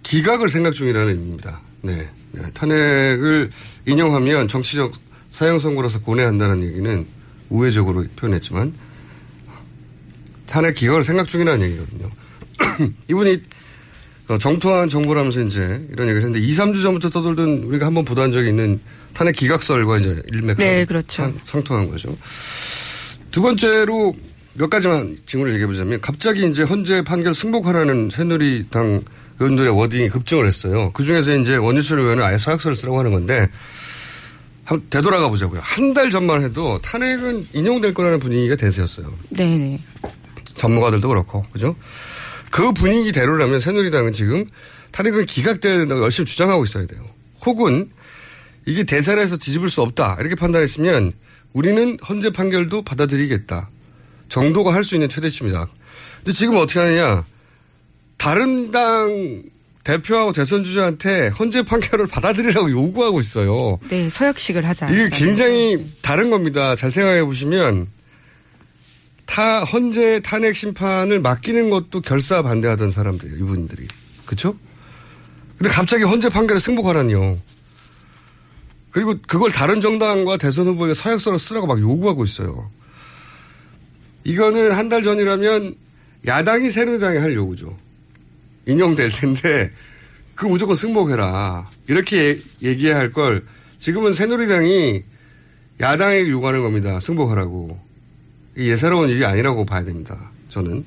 기각을 0.04 0.50
생각 0.50 0.74
중이라는 0.74 1.10
의미입니다. 1.10 1.62
네. 1.82 2.10
네. 2.32 2.42
탄핵을 2.54 3.52
인용하면 3.86 4.48
정치적 4.48 4.94
사형 5.30 5.60
선고라서 5.60 6.02
고뇌한다는 6.02 6.64
얘기는 6.64 7.06
우회적으로 7.50 8.06
표현했지만 8.16 8.74
탄핵 10.46 10.76
기각을 10.76 11.04
생각 11.04 11.28
중이라는 11.28 11.66
얘기거든요. 11.66 12.10
이분이 13.10 13.42
어, 14.30 14.38
정토한 14.38 14.90
정보라면서 14.90 15.42
이제 15.42 15.62
이런 15.92 16.10
얘기를 16.10 16.18
했는데 16.18 16.40
2, 16.40 16.50
3주 16.52 16.82
전부터 16.82 17.10
떠돌던 17.10 17.64
우리가 17.64 17.86
한번 17.86 18.04
보도한 18.04 18.32
적이 18.32 18.50
있는 18.50 18.80
탄핵 19.14 19.36
기각설과 19.36 20.00
이제 20.00 20.22
일맥 20.34 20.58
네, 20.58 20.86
그렇죠. 20.86 21.34
상통한 21.46 21.90
거죠. 21.90 22.18
두 23.32 23.42
번째로 23.42 24.16
몇 24.54 24.70
가지만 24.70 25.18
징후를 25.26 25.54
얘기해 25.54 25.68
보자면 25.68 26.02
갑자기 26.02 26.46
이제 26.48 26.64
헌재 26.64 27.04
판결 27.04 27.34
승복하라는 27.36 28.10
새누리당 28.12 29.04
의원들의 29.40 29.78
워딩이 29.78 30.10
급증을 30.10 30.48
했어요. 30.48 30.92
그 30.94 31.04
중에서 31.04 31.36
이제 31.36 31.56
원유철 31.56 32.00
의원은 32.00 32.24
아예 32.24 32.38
서약서를 32.38 32.76
쓰라고 32.76 33.00
하는 33.00 33.12
건데 33.12 33.48
한번 34.68 34.90
되돌아가 34.90 35.30
보자고요. 35.30 35.62
한 35.64 35.94
달 35.94 36.12
전만 36.12 36.44
해도 36.44 36.80
탄핵은 36.82 37.48
인용될 37.54 37.94
거라는 37.94 38.20
분위기가 38.20 38.56
대세였어요. 38.58 39.12
네네. 39.30 39.80
전문가들도 40.56 41.08
그렇고, 41.08 41.44
그죠? 41.54 41.76
그 42.52 42.74
분위기대로라면 42.74 43.60
새누리당은 43.62 44.12
지금 44.14 44.46
탄핵은 44.92 45.26
기각돼야 45.26 45.78
된다고 45.78 46.04
열심히 46.04 46.26
주장하고 46.26 46.66
있어야 46.66 46.86
돼요. 46.86 47.04
혹은 47.46 47.90
이게 48.66 48.84
대사에서 48.84 49.38
뒤집을 49.38 49.70
수 49.70 49.82
없다. 49.82 50.18
이렇게 50.20 50.36
판단했으면 50.36 51.14
우리는 51.54 51.98
헌재 52.08 52.32
판결도 52.32 52.82
받아들이겠다. 52.84 53.70
정도가 54.28 54.74
할 54.74 54.84
수 54.84 54.96
있는 54.96 55.08
최대치입니다. 55.08 55.68
근데 56.18 56.34
지금 56.34 56.58
어떻게 56.58 56.80
하느냐. 56.80 57.24
다른 58.18 58.72
당 58.72 59.44
대표하고 59.88 60.34
대선 60.34 60.66
주자한테 60.66 61.30
헌재 61.30 61.64
판결을 61.64 62.08
받아들이라고 62.08 62.70
요구하고 62.72 63.22
있어요. 63.22 63.80
네, 63.88 64.10
서약식을 64.10 64.66
하자. 64.68 64.90
이게 64.90 65.10
굉장히 65.10 65.90
다른 66.02 66.30
겁니다. 66.30 66.76
잘 66.76 66.92
생각해 66.92 67.24
보시면 67.24 67.88
타 69.26 69.64
헌재 69.64 70.22
탄핵 70.26 70.56
심판을 70.58 71.22
맡기는 71.22 71.70
것도 71.70 72.02
결사 72.02 72.42
반대하던 72.42 72.92
사람들이에요. 72.92 73.38
이분들이. 73.38 73.88
그렇죠? 74.26 74.58
근데 75.58 75.70
갑자기 75.74 76.04
헌재 76.04 76.30
판결에 76.30 76.60
승복하라니요. 76.60 77.40
그리고 78.92 79.16
그걸 79.26 79.52
다른 79.52 79.80
정당과 79.80 80.38
대선 80.38 80.68
후보에게 80.68 80.94
서약서로 80.96 81.38
쓰라고 81.38 81.66
막 81.68 81.80
요구하고 81.80 82.26
있어요. 82.26 82.70
이거는 84.26 84.74
한 84.74 84.90
달 84.90 85.04
전이라면 85.04 85.76
야당이 86.26 86.72
새누리당이 86.72 87.20
할 87.20 87.34
요구죠. 87.36 87.78
인용될 88.68 89.10
텐데 89.12 89.72
그 90.36 90.46
무조건 90.46 90.76
승복해라. 90.76 91.70
이렇게 91.88 92.40
얘기해야 92.62 92.98
할 92.98 93.12
걸 93.12 93.44
지금은 93.80 94.14
새누리당이 94.14 95.04
야당에게 95.80 96.30
요구하는 96.30 96.62
겁니다. 96.62 97.00
승복하라고. 97.00 97.80
예사로운 98.58 99.10
일이 99.10 99.24
아니라고 99.26 99.66
봐야 99.66 99.84
됩니다. 99.84 100.32
저는. 100.50 100.84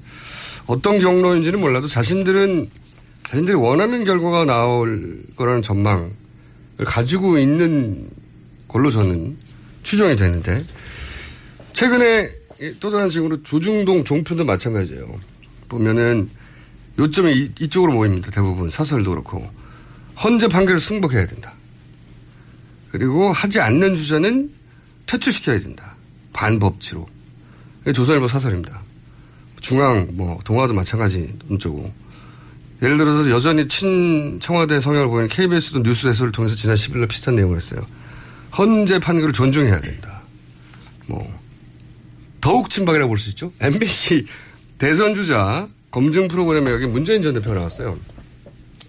어떤 0.67 0.99
경로인지는 0.99 1.61
몰라도 1.61 1.87
자신들은 1.87 2.69
자신들이 3.29 3.57
원하는 3.57 4.05
결과가 4.05 4.45
나올 4.45 5.23
거라는 5.37 5.63
전망을 5.63 6.11
가지고 6.85 7.39
있는 7.39 8.09
걸로 8.67 8.91
저는 8.91 9.37
추정이 9.83 10.17
되는데 10.17 10.65
최근에 11.73 12.31
또 12.81 12.91
다른 12.91 13.09
식으로 13.09 13.43
조중동 13.43 14.05
종편도 14.05 14.45
마찬가지예요. 14.45 15.19
보면은 15.69 16.29
요점이 17.01 17.51
이, 17.59 17.69
쪽으로 17.69 17.95
모입니다. 17.95 18.31
대부분 18.31 18.69
사설도 18.71 19.11
그렇고 19.11 19.51
헌재 20.23 20.49
판결을 20.49 20.81
승복해야 20.81 21.27
된다. 21.27 21.55
그리고 22.91 23.33
하지 23.33 23.59
않는 23.59 23.95
주자는 23.95 24.51
퇴출시켜야 25.07 25.59
된다. 25.59 25.97
반법치로. 26.35 27.09
조선일보 27.95 28.29
사설입니다. 28.29 28.83
중앙, 29.61 30.09
뭐, 30.13 30.39
동아도 30.45 30.75
마찬가지 30.75 31.35
논조고. 31.49 31.93
예를 32.83 32.99
들어서 32.99 33.31
여전히 33.31 33.67
친 33.69 34.39
청와대 34.41 34.81
성향을 34.81 35.09
보이는 35.09 35.29
KBS도 35.29 35.83
뉴스 35.83 36.07
해설을 36.07 36.33
통해서 36.33 36.55
지난 36.55 36.77
10일날 36.77 37.09
비슷한 37.09 37.37
내용을 37.37 37.57
했어요. 37.57 37.87
헌재 38.57 38.99
판결을 38.99 39.33
존중해야 39.33 39.81
된다. 39.81 40.21
뭐, 41.07 41.41
더욱 42.41 42.69
친박이라고 42.69 43.09
볼 43.09 43.19
수 43.19 43.31
있죠. 43.31 43.53
MBC 43.61 44.27
대선 44.79 45.15
주자 45.15 45.67
검증 45.91 46.29
프로그램에 46.29 46.71
여기 46.71 46.87
문재인 46.87 47.23
전 47.23 47.35
대표가 47.35 47.55
나왔어요. 47.57 47.99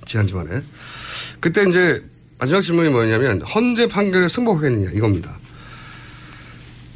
지난 0.06 0.28
주말에. 0.28 0.62
그때 1.40 1.64
이제 1.68 2.04
마지막 2.38 2.62
질문이 2.62 2.90
뭐냐면 2.90 3.42
헌재 3.42 3.88
판결에 3.88 4.28
승복하겠느냐 4.28 4.92
이겁니다. 4.92 5.38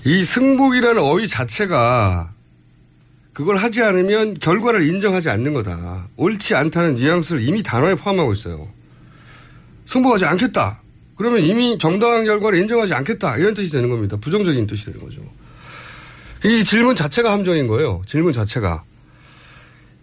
이 0.05 0.23
승복이라는 0.23 1.01
어휘 1.01 1.27
자체가 1.27 2.31
그걸 3.33 3.57
하지 3.57 3.81
않으면 3.81 4.35
결과를 4.35 4.87
인정하지 4.87 5.29
않는 5.29 5.53
거다. 5.53 6.07
옳지 6.15 6.55
않다는 6.55 6.95
뉘앙스를 6.95 7.41
이미 7.41 7.63
단어에 7.63 7.95
포함하고 7.95 8.31
있어요. 8.33 8.69
승복하지 9.85 10.25
않겠다. 10.25 10.81
그러면 11.15 11.41
이미 11.41 11.77
정당한 11.77 12.25
결과를 12.25 12.59
인정하지 12.59 12.93
않겠다. 12.93 13.37
이런 13.37 13.53
뜻이 13.53 13.71
되는 13.71 13.89
겁니다. 13.89 14.17
부정적인 14.17 14.67
뜻이 14.67 14.85
되는 14.85 14.99
거죠. 14.99 15.21
이 16.43 16.63
질문 16.63 16.95
자체가 16.95 17.31
함정인 17.31 17.67
거예요. 17.67 18.01
질문 18.05 18.31
자체가. 18.33 18.83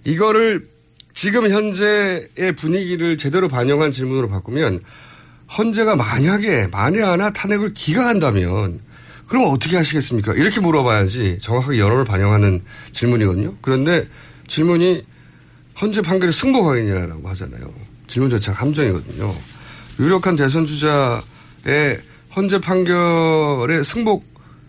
이거를 0.04 0.68
지금 1.14 1.50
현재의 1.50 2.54
분위기를 2.56 3.18
제대로 3.18 3.48
반영한 3.48 3.92
질문으로 3.92 4.28
바꾸면 4.28 4.80
헌재가 5.56 5.96
만약에 5.96 6.68
만에 6.68 7.00
하나 7.02 7.32
탄핵을 7.32 7.74
기각한다면 7.74 8.80
그럼 9.26 9.44
어떻게 9.46 9.76
하시겠습니까? 9.76 10.34
이렇게 10.34 10.60
물어봐야지 10.60 11.38
정확하게 11.40 11.78
여론을 11.78 12.04
반영하는 12.04 12.62
질문이거든요. 12.92 13.56
그런데 13.60 14.08
질문이 14.46 15.04
헌재 15.80 16.02
판결에 16.02 16.32
승복하겠냐라고 16.32 17.28
하잖아요. 17.30 17.72
질문 18.06 18.30
자체가 18.30 18.58
함정이거든요. 18.58 19.34
유력한 20.00 20.36
대선 20.36 20.66
주자의 20.66 22.00
헌재 22.34 22.60
판결에 22.60 23.82
승복 23.82 24.24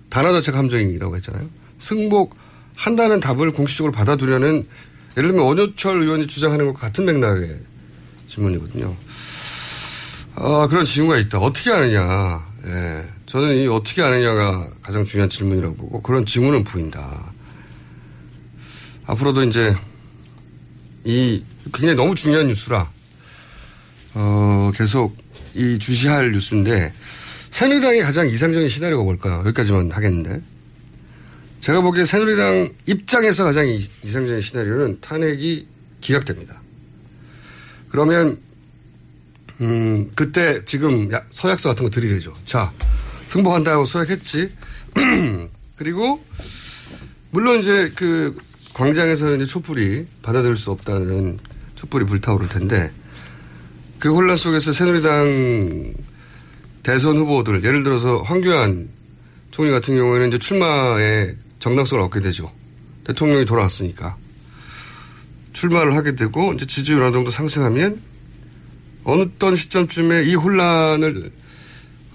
단어 0.10 0.32
자체가 0.34 0.58
함정이라고 0.60 1.16
했잖아요. 1.18 1.50
승복한다는 1.80 3.20
답을 3.20 3.52
공식적으로 3.52 3.92
받아두려는 3.92 4.68
예를 5.18 5.30
들면 5.30 5.46
원효철 5.46 6.02
의원이 6.02 6.28
주장하는 6.28 6.66
것과 6.68 6.80
같은 6.80 7.06
맥락의 7.06 7.60
질문이거든요. 8.28 8.96
아, 10.36 10.68
그런 10.68 10.86
질문가 10.86 11.20
있다. 11.20 11.40
어떻게 11.40 11.70
하느냐. 11.70 12.46
예. 12.66 13.08
저는 13.26 13.58
이 13.58 13.68
어떻게 13.68 14.02
하느냐가 14.02 14.70
가장 14.82 15.04
중요한 15.04 15.30
질문이라고 15.30 15.76
보고 15.76 16.02
그런 16.02 16.26
질문은 16.26 16.64
보인다. 16.64 17.32
앞으로도 19.06 19.44
이제 19.44 19.76
이 21.04 21.44
굉장히 21.74 21.96
너무 21.96 22.16
중요한 22.16 22.48
뉴스라 22.48 22.90
어, 24.14 24.72
계속 24.76 25.18
이 25.54 25.78
주시할 25.78 26.32
뉴스인데 26.32 26.94
새누리당의 27.50 28.02
가장 28.02 28.28
이상적인 28.28 28.70
시나리오가 28.70 29.04
뭘까요? 29.04 29.40
여기까지만 29.40 29.92
하겠는데. 29.92 30.42
제가 31.64 31.80
보기에 31.80 32.04
새누리당 32.04 32.74
입장에서 32.88 33.46
가장 33.46 33.66
이상적인 34.04 34.42
시나리오는 34.42 34.98
탄핵이 35.00 35.66
기각됩니다. 36.02 36.62
그러면 37.88 38.38
음, 39.62 40.12
그때 40.14 40.66
지금 40.66 41.10
서약서 41.30 41.70
같은 41.70 41.86
거 41.86 41.90
들이대죠. 41.90 42.34
자, 42.44 42.70
승복한다고 43.30 43.86
서약했지. 43.86 44.52
그리고 45.78 46.22
물론 47.32 47.62
이제 47.62 47.94
그 47.96 48.36
광장에서는 48.74 49.38
이제 49.38 49.46
촛불이 49.46 50.06
받아들일 50.22 50.58
수 50.58 50.70
없다는 50.70 51.40
촛불이 51.76 52.04
불타오를 52.04 52.50
텐데 52.50 52.92
그 54.00 54.14
혼란 54.14 54.36
속에서 54.36 54.74
새누리당 54.74 55.94
대선 56.84 57.16
후보들 57.16 57.64
예를 57.64 57.84
들어서 57.84 58.22
황교안 58.22 58.90
총리 59.52 59.72
같은 59.72 59.96
경우에는 59.96 60.28
이제 60.28 60.38
출마에 60.38 61.36
정당성을 61.64 62.04
얻게 62.04 62.20
되죠. 62.20 62.52
대통령이 63.06 63.46
돌아왔으니까. 63.46 64.18
출마를 65.54 65.96
하게 65.96 66.14
되고 66.14 66.52
이제 66.52 66.66
지지율 66.66 67.04
어느 67.04 67.14
정도 67.14 67.32
상승하면 67.32 68.02
어느 69.06 69.30
떤 69.40 69.56
시점쯤에 69.56 70.24
이 70.24 70.36
혼란을 70.36 71.32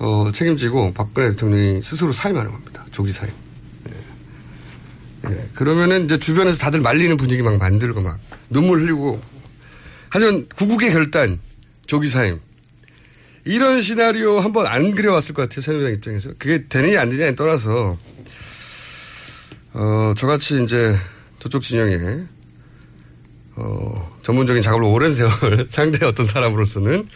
어, 0.00 0.30
책임지고 0.34 0.92
박근혜 0.92 1.30
대통령이 1.30 1.82
스스로 1.82 2.12
사임하는 2.12 2.52
겁니다. 2.52 2.84
조기 2.90 3.10
사임. 3.10 3.32
예. 3.88 5.30
예. 5.30 5.48
그러면은 5.54 6.04
이제 6.04 6.18
주변에서 6.18 6.58
다들 6.58 6.82
말리는 6.82 7.16
분위기 7.16 7.40
막 7.40 7.56
만들고 7.56 8.02
막 8.02 8.18
눈물 8.50 8.82
흘리고 8.82 9.22
하지만 10.10 10.46
구국의 10.56 10.92
결단 10.92 11.40
조기 11.86 12.08
사임 12.08 12.38
이런 13.46 13.80
시나리오 13.80 14.40
한번 14.40 14.66
안 14.66 14.90
그려왔을 14.90 15.34
것 15.34 15.48
같아요 15.48 15.62
새누리당 15.62 15.92
입장에서 15.94 16.32
그게 16.38 16.66
되느냐 16.68 17.00
안 17.00 17.08
되느냐에 17.08 17.34
떠나서 17.34 17.96
어, 19.78 20.12
저같이 20.16 20.60
이제 20.64 20.96
저쪽 21.38 21.62
진영에, 21.62 22.24
어, 23.54 24.18
전문적인 24.24 24.60
작업을 24.60 24.84
오랜 24.84 25.12
세월 25.12 25.68
상대했던 25.70 26.26
사람으로서는 26.26 27.06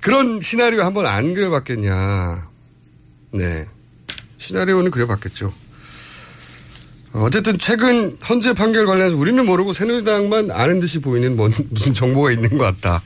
그런 0.00 0.40
시나리오 0.40 0.82
한번 0.82 1.06
안 1.06 1.34
그려봤겠냐. 1.34 2.48
네. 3.30 3.68
시나리오는 4.38 4.90
그려봤겠죠. 4.90 5.52
어쨌든 7.12 7.58
최근 7.58 8.18
헌재 8.28 8.54
판결 8.54 8.84
관련해서 8.84 9.16
우리는 9.16 9.46
모르고 9.46 9.72
새누리당만 9.72 10.50
아는 10.50 10.80
듯이 10.80 11.00
보이는 11.00 11.36
뭔, 11.36 11.52
무슨 11.70 11.94
정보가 11.94 12.32
있는 12.32 12.58
것 12.58 12.64
같다. 12.64 13.04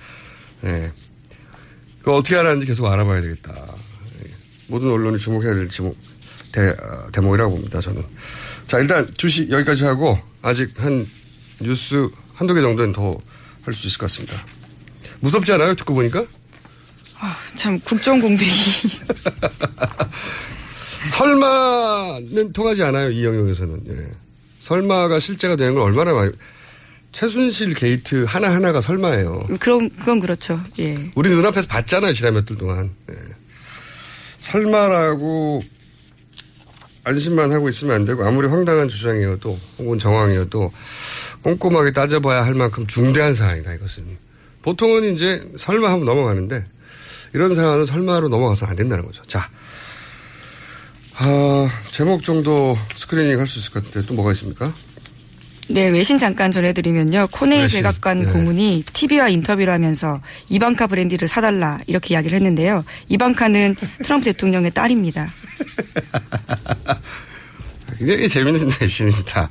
네. 0.63 0.91
그 2.01 2.15
어떻게 2.15 2.37
알았는지 2.37 2.67
계속 2.67 2.87
알아봐야 2.87 3.21
되겠다. 3.21 3.53
네. 3.53 4.31
모든 4.69 4.91
언론이 4.91 5.19
주목해야 5.19 5.55
될 5.55 5.69
제목, 5.69 5.95
대, 6.53 6.69
어, 6.69 7.09
대목이라고 7.13 7.51
봅니다, 7.57 7.81
저는. 7.81 8.05
자, 8.67 8.79
일단 8.79 9.11
주시 9.17 9.49
여기까지 9.51 9.85
하고 9.85 10.19
아직 10.43 10.71
한 10.77 11.07
뉴스 11.61 12.09
한두 12.35 12.55
개 12.55 12.61
정도는 12.61 12.93
더 12.93 13.19
할 13.65 13.73
수 13.75 13.87
있을 13.87 13.99
것 13.99 14.07
같습니다. 14.07 14.45
무섭지 15.21 15.53
않아요? 15.53 15.75
듣고 15.77 15.95
보니까? 15.95 16.25
아, 17.21 17.37
참 17.55 17.79
국정 17.81 18.21
공백이. 18.21 18.51
설마는 21.07 22.53
통하지 22.53 22.83
않아요. 22.83 23.11
이 23.11 23.25
영역에서는. 23.25 23.83
예. 23.89 24.11
설마가 24.59 25.21
실제가 25.21 25.55
되는 25.57 25.75
걸 25.75 25.85
얼마나 25.85 26.13
많이 26.13 26.33
최순실 27.13 27.75
게이트 27.75 28.25
하나하나가 28.27 28.81
설마예요. 28.81 29.47
그럼 29.61 29.91
그건 29.91 30.19
그렇죠. 30.21 30.61
예. 30.81 31.11
우리 31.15 31.31
눈앞에서 31.31 31.69
봤잖아요. 31.69 32.13
지난 32.15 32.35
몇 32.35 32.45
달 32.45 32.57
동안. 32.57 32.91
예. 33.11 33.15
설마라고 34.39 35.63
안심만 37.05 37.53
하고 37.53 37.69
있으면 37.69 37.97
안 37.97 38.05
되고 38.05 38.25
아무리 38.25 38.47
황당한 38.49 38.89
주장이어도 38.89 39.59
혹은 39.79 39.99
정황이어도 39.99 40.73
꼼꼼하게 41.43 41.93
따져봐야 41.93 42.45
할 42.45 42.55
만큼 42.55 42.87
중대한 42.87 43.35
사안이다, 43.35 43.75
이것은. 43.75 44.05
보통은 44.63 45.15
이제 45.15 45.43
설마 45.57 45.91
하면 45.91 46.05
넘어가는데, 46.05 46.65
이런 47.35 47.55
사안은 47.55 47.87
설마로 47.87 48.29
넘어가서 48.29 48.67
안 48.67 48.77
된다는 48.77 49.05
거죠. 49.05 49.23
자. 49.27 49.51
아, 51.15 51.69
제목 51.91 52.23
정도 52.25 52.79
screening 52.97 53.39
할 53.39 53.47
수 53.47 53.59
있을 53.59 53.73
것 53.73 53.85
같은데 53.85 54.07
또 54.07 54.15
뭐가 54.15 54.33
있습니까? 54.33 54.73
네, 55.69 55.89
외신 55.89 56.19
잠깐 56.19 56.51
전해드리면요. 56.51 57.29
콘웨이 57.31 57.63
외신, 57.63 57.83
백악관 57.83 58.21
네. 58.21 58.33
고문이 58.33 58.85
TV와 58.93 59.29
인터뷰를 59.29 59.73
하면서 59.73 60.21
이방카 60.49 60.89
브랜드를 60.89 61.29
사달라 61.29 61.81
이렇게 61.87 62.15
이야기를 62.15 62.37
했는데요. 62.37 62.85
이방카는 63.09 63.77
트럼프 64.05 64.25
대통령의 64.27 64.73
딸입니다. 64.73 65.33
굉장히 67.99 68.29
재밌는 68.29 68.69
외신입니다. 68.81 69.49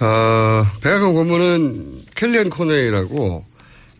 어, 0.00 0.66
백악관 0.80 1.14
고문은 1.14 2.02
켈리앤 2.14 2.50
콘웨이라고 2.50 3.44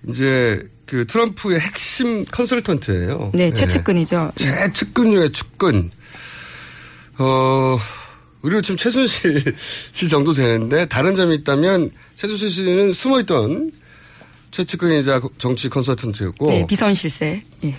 이제 0.09 0.69
그 0.87 1.07
트럼프의 1.07 1.61
핵심 1.61 2.25
컨설턴트예요. 2.27 3.33
네, 3.35 3.53
최측근이죠. 3.53 4.33
최측근 4.37 5.11
중에 5.11 5.33
측근. 5.33 5.91
어, 7.19 7.79
우리로 8.45 8.61
지금 8.61 8.77
최순실 8.77 9.57
씨 9.93 10.09
정도 10.09 10.33
되는데 10.33 10.87
다른 10.87 11.15
점이 11.15 11.35
있다면 11.37 11.91
최순실 12.17 12.51
씨는 12.51 12.93
숨어있던 12.93 13.73
최측근이자 14.51 15.23
정치 15.39 15.69
컨설턴트였고 15.69 16.49
네, 16.51 16.67
비선 16.67 16.93
실세. 16.95 17.43
예. 17.65 17.75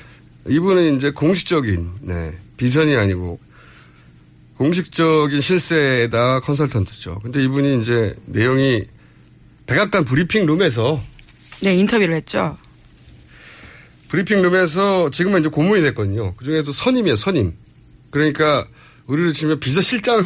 이분은 0.47 0.97
이제 0.97 1.11
공식적인 1.11 1.91
네, 2.01 2.33
비선이 2.57 2.95
아니고 2.95 3.39
공식적인 4.57 5.39
실세에다 5.39 6.39
컨설턴트죠. 6.39 7.19
근데 7.21 7.43
이분이 7.43 7.79
이제 7.79 8.15
내용이 8.25 8.85
백악관 9.67 10.03
브리핑 10.03 10.45
룸에서 10.47 11.01
네, 11.61 11.75
인터뷰를 11.75 12.15
했죠. 12.15 12.57
브리핑 14.07 14.41
룸에서 14.41 15.11
지금은 15.11 15.41
이제 15.41 15.49
고문이 15.49 15.81
됐거든요. 15.83 16.33
그 16.35 16.45
중에도 16.45 16.71
선임이에요, 16.71 17.15
선임. 17.15 17.53
그러니까 18.09 18.67
우리를 19.07 19.33
치면 19.33 19.59
비서실장은 19.59 20.25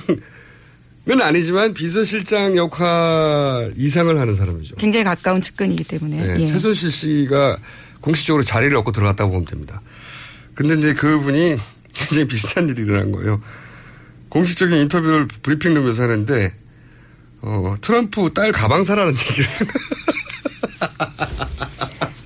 아니지만 1.22 1.74
비서실장 1.74 2.56
역할 2.56 3.74
이상을 3.76 4.18
하는 4.18 4.36
사람이죠. 4.36 4.76
굉장히 4.78 5.04
가까운 5.04 5.42
측근이기 5.42 5.84
때문에. 5.84 6.15
네, 6.38 6.44
예. 6.44 6.48
최순실 6.48 6.92
씨가 6.92 7.58
공식적으로 8.02 8.44
자리를 8.44 8.76
얻고 8.78 8.92
들어갔다고 8.92 9.32
보면 9.32 9.46
됩니다. 9.46 9.82
근데 10.56 10.76
이제 10.76 10.94
그분이 10.94 11.58
굉장히 11.94 12.28
비슷한 12.28 12.70
일이 12.70 12.84
일어난 12.84 13.12
거예요. 13.12 13.42
공식적인 14.30 14.78
인터뷰를 14.78 15.28
브리핑룸에서 15.28 16.04
하는데, 16.04 16.54
어, 17.42 17.76
트럼프 17.82 18.32
딸 18.34 18.52
가방 18.52 18.84
사라는 18.84 19.13
얘기를. 19.13 19.50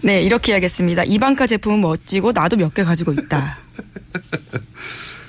네, 0.01 0.21
이렇게 0.21 0.51
이야기했습니다. 0.51 1.05
이 1.05 1.17
방카 1.17 1.47
제품은 1.47 1.79
멋지고 1.81 2.33
나도 2.33 2.57
몇 2.57 2.73
개 2.73 2.83
가지고 2.83 3.13
있다. 3.13 3.57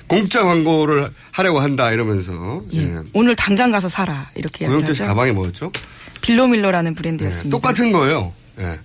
공짜 0.07 0.43
광고를 0.43 1.09
하려고 1.31 1.59
한다 1.59 1.91
이러면서. 1.91 2.63
예. 2.73 2.95
오늘 3.13 3.35
당장 3.35 3.71
가서 3.71 3.89
사라. 3.89 4.29
이렇게 4.35 4.65
고영태 4.67 4.93
씨. 4.93 5.01
가방이 5.03 5.31
뭐였죠? 5.31 5.71
빌로밀러라는 6.21 6.91
예, 6.91 6.95
브랜드였습니다. 6.95 7.49
똑같은 7.55 7.91
거예요. 7.91 8.33
예. 8.59 8.79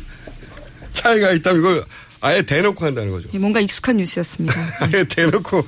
차이가 0.92 1.32
있다면 1.32 1.60
이걸 1.60 1.84
아예 2.20 2.42
대놓고 2.42 2.84
한다는 2.84 3.12
거죠. 3.12 3.28
예, 3.32 3.38
뭔가 3.38 3.60
익숙한 3.60 3.96
뉴스였습니다. 3.96 4.54
아예 4.80 5.04
대놓고 5.04 5.64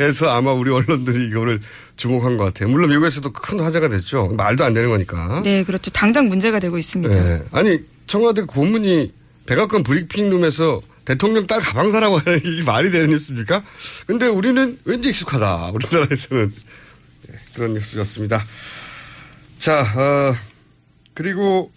해서 0.00 0.30
아마 0.30 0.52
우리 0.52 0.70
언론들이 0.70 1.26
이거를 1.28 1.60
주목한 1.96 2.36
것 2.36 2.44
같아요. 2.44 2.68
물론 2.68 2.90
미국에서도 2.90 3.30
큰 3.32 3.60
화제가 3.60 3.88
됐죠. 3.88 4.28
말도 4.36 4.64
안 4.64 4.72
되는 4.74 4.88
거니까. 4.90 5.42
네, 5.44 5.62
그렇죠. 5.64 5.90
당장 5.90 6.28
문제가 6.28 6.58
되고 6.58 6.78
있습니다. 6.78 7.14
예. 7.14 7.42
아니 7.52 7.78
청와대 8.06 8.42
고문이 8.42 9.12
백악관 9.46 9.82
브리핑룸에서 9.82 10.80
대통령 11.04 11.46
딸 11.46 11.60
가방 11.60 11.90
사라고 11.90 12.18
하는 12.18 12.40
이게 12.44 12.62
말이 12.62 12.90
되는 12.90 13.10
뉴스입니까? 13.10 13.62
근데 14.06 14.26
우리는 14.26 14.78
왠지 14.84 15.08
익숙하다. 15.10 15.70
우리나라에서는 15.74 16.52
예, 17.30 17.34
그런 17.54 17.74
뉴스였습니다. 17.74 18.44
자, 19.58 19.80
어, 19.96 20.34
그리고 21.14 21.70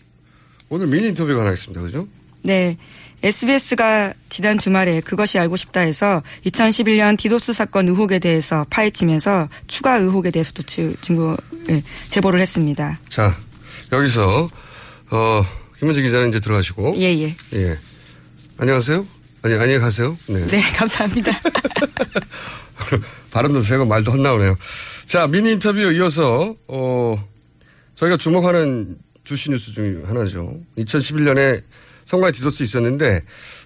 오늘 0.70 0.88
미니 0.88 1.08
인터뷰가 1.10 1.42
하나 1.42 1.52
있습니다. 1.54 1.82
그죠? 1.82 2.08
네. 2.42 2.78
SBS가 3.24 4.14
지난 4.30 4.60
주말에 4.60 5.02
그것이 5.02 5.40
알고 5.40 5.56
싶다 5.56 5.80
해서 5.80 6.22
2011년 6.46 7.18
디도스 7.18 7.54
사건 7.54 7.88
의혹에 7.90 8.20
대해서 8.20 8.66
파헤치면서 8.70 9.50
추가 9.68 9.96
의혹에 9.98 10.30
대해서도 10.30 10.62
지- 10.64 10.96
증거, 11.02 11.36
예, 11.70 11.82
제보를 12.10 12.40
했습니다. 12.40 13.00
자, 13.10 13.36
여기서 13.92 14.48
어, 15.10 15.46
김은지 15.80 16.04
기자는 16.04 16.30
이제 16.30 16.40
들어가시고 16.40 16.94
예, 16.98 17.14
예. 17.18 17.36
예. 17.54 17.78
안녕하세요. 18.58 19.08
아니, 19.46 19.54
안녕히 19.54 19.80
가세요. 19.80 20.18
네. 20.26 20.44
네, 20.48 20.60
감사합니다. 20.74 21.32
발음도 23.30 23.62
세고 23.62 23.86
말도 23.86 24.14
헛나오네요. 24.14 24.56
자, 25.06 25.28
미니 25.28 25.52
인터뷰 25.52 25.82
이어서, 25.92 26.56
어, 26.68 27.24
저희가 27.94 28.18
주목하는 28.18 28.98
주시 29.24 29.52
뉴스 29.52 29.72
중 29.72 30.02
하나죠. 30.04 30.52
2011년에 30.80 31.62
선거에 32.06 32.32
디도스 32.32 32.64
있었는데, 32.64 33.22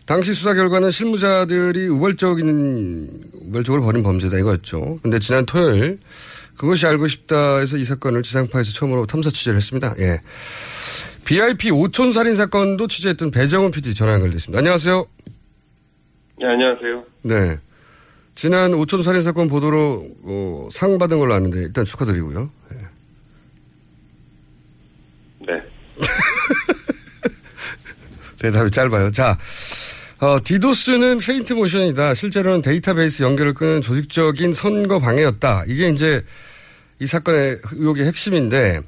당시 0.05 0.33
수사 0.33 0.53
결과는 0.53 0.91
실무자들이 0.91 1.87
우발적인, 1.87 3.31
우발적으로 3.47 3.81
벌인 3.81 4.03
범죄다 4.03 4.37
이거였죠. 4.37 4.99
근데 5.01 5.19
지난 5.19 5.45
토요일, 5.45 5.99
그것이 6.57 6.87
알고 6.87 7.07
싶다 7.07 7.59
해서 7.59 7.77
이 7.77 7.85
사건을 7.85 8.23
지상파에서 8.23 8.73
처음으로 8.73 9.05
탐사 9.05 9.29
취재를 9.29 9.55
했습니다. 9.55 9.95
예. 9.99 10.19
BIP 11.23 11.69
5촌 11.71 12.11
살인 12.11 12.35
사건도 12.35 12.89
취재했던 12.89 13.31
배정훈 13.31 13.71
PD 13.71 13.93
전화 13.93 14.11
연결됐습니다. 14.15 14.59
안녕하세요. 14.59 15.05
네, 16.39 16.45
안녕하세요. 16.45 17.03
네. 17.23 17.57
지난 18.33 18.71
5천 18.71 19.03
살인 19.03 19.21
사건 19.21 19.49
보도로 19.49 20.07
어, 20.23 20.69
상 20.71 20.97
받은 20.97 21.19
걸로 21.19 21.33
아는데 21.33 21.59
일단 21.59 21.83
축하드리고요. 21.83 22.49
예. 22.71 22.77
네. 25.45 25.61
대답이 28.39 28.71
짧아요. 28.71 29.11
자, 29.11 29.37
어, 30.21 30.37
디도스는 30.41 31.17
페인트 31.17 31.51
모션이다. 31.51 32.13
실제로는 32.13 32.61
데이터베이스 32.61 33.23
연결을 33.23 33.53
끄는 33.53 33.81
조직적인 33.81 34.53
선거 34.53 34.99
방해였다. 34.99 35.65
이게 35.67 35.89
이제 35.89 36.23
이 36.99 37.05
사건의 37.05 37.59
의혹의 37.73 38.05
핵심인데 38.05 38.79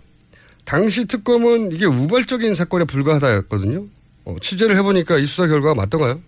당시 0.63 1.03
특검은 1.03 1.73
이게 1.73 1.85
우발적인 1.85 2.53
사건에 2.53 2.85
불과하다였거든요. 2.85 3.87
어, 4.23 4.35
취재를 4.39 4.77
해보니까 4.77 5.17
이 5.17 5.25
수사 5.25 5.47
결과가 5.47 5.75
맞던가요? 5.75 6.21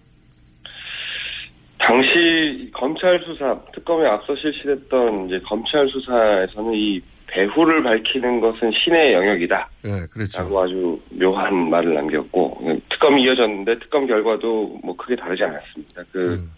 당시 1.85 2.71
검찰 2.73 3.19
수사, 3.25 3.59
특검에 3.73 4.07
앞서 4.07 4.33
실시됐던 4.37 5.27
이제 5.27 5.39
검찰 5.45 5.85
수사에서는 5.89 6.73
이 6.73 7.01
배후를 7.27 7.83
밝히는 7.83 8.39
것은 8.39 8.71
신의 8.71 9.13
영역이다. 9.13 9.69
네, 9.83 9.91
그렇죠. 10.11 10.43
라고 10.43 10.61
아주 10.61 10.99
묘한 11.09 11.69
말을 11.69 11.93
남겼고, 11.93 12.79
특검이 12.89 13.23
이어졌는데 13.23 13.79
특검 13.79 14.07
결과도 14.07 14.79
뭐 14.81 14.95
크게 14.95 15.17
다르지 15.17 15.43
않았습니다. 15.43 16.03
그, 16.13 16.35
음. 16.35 16.51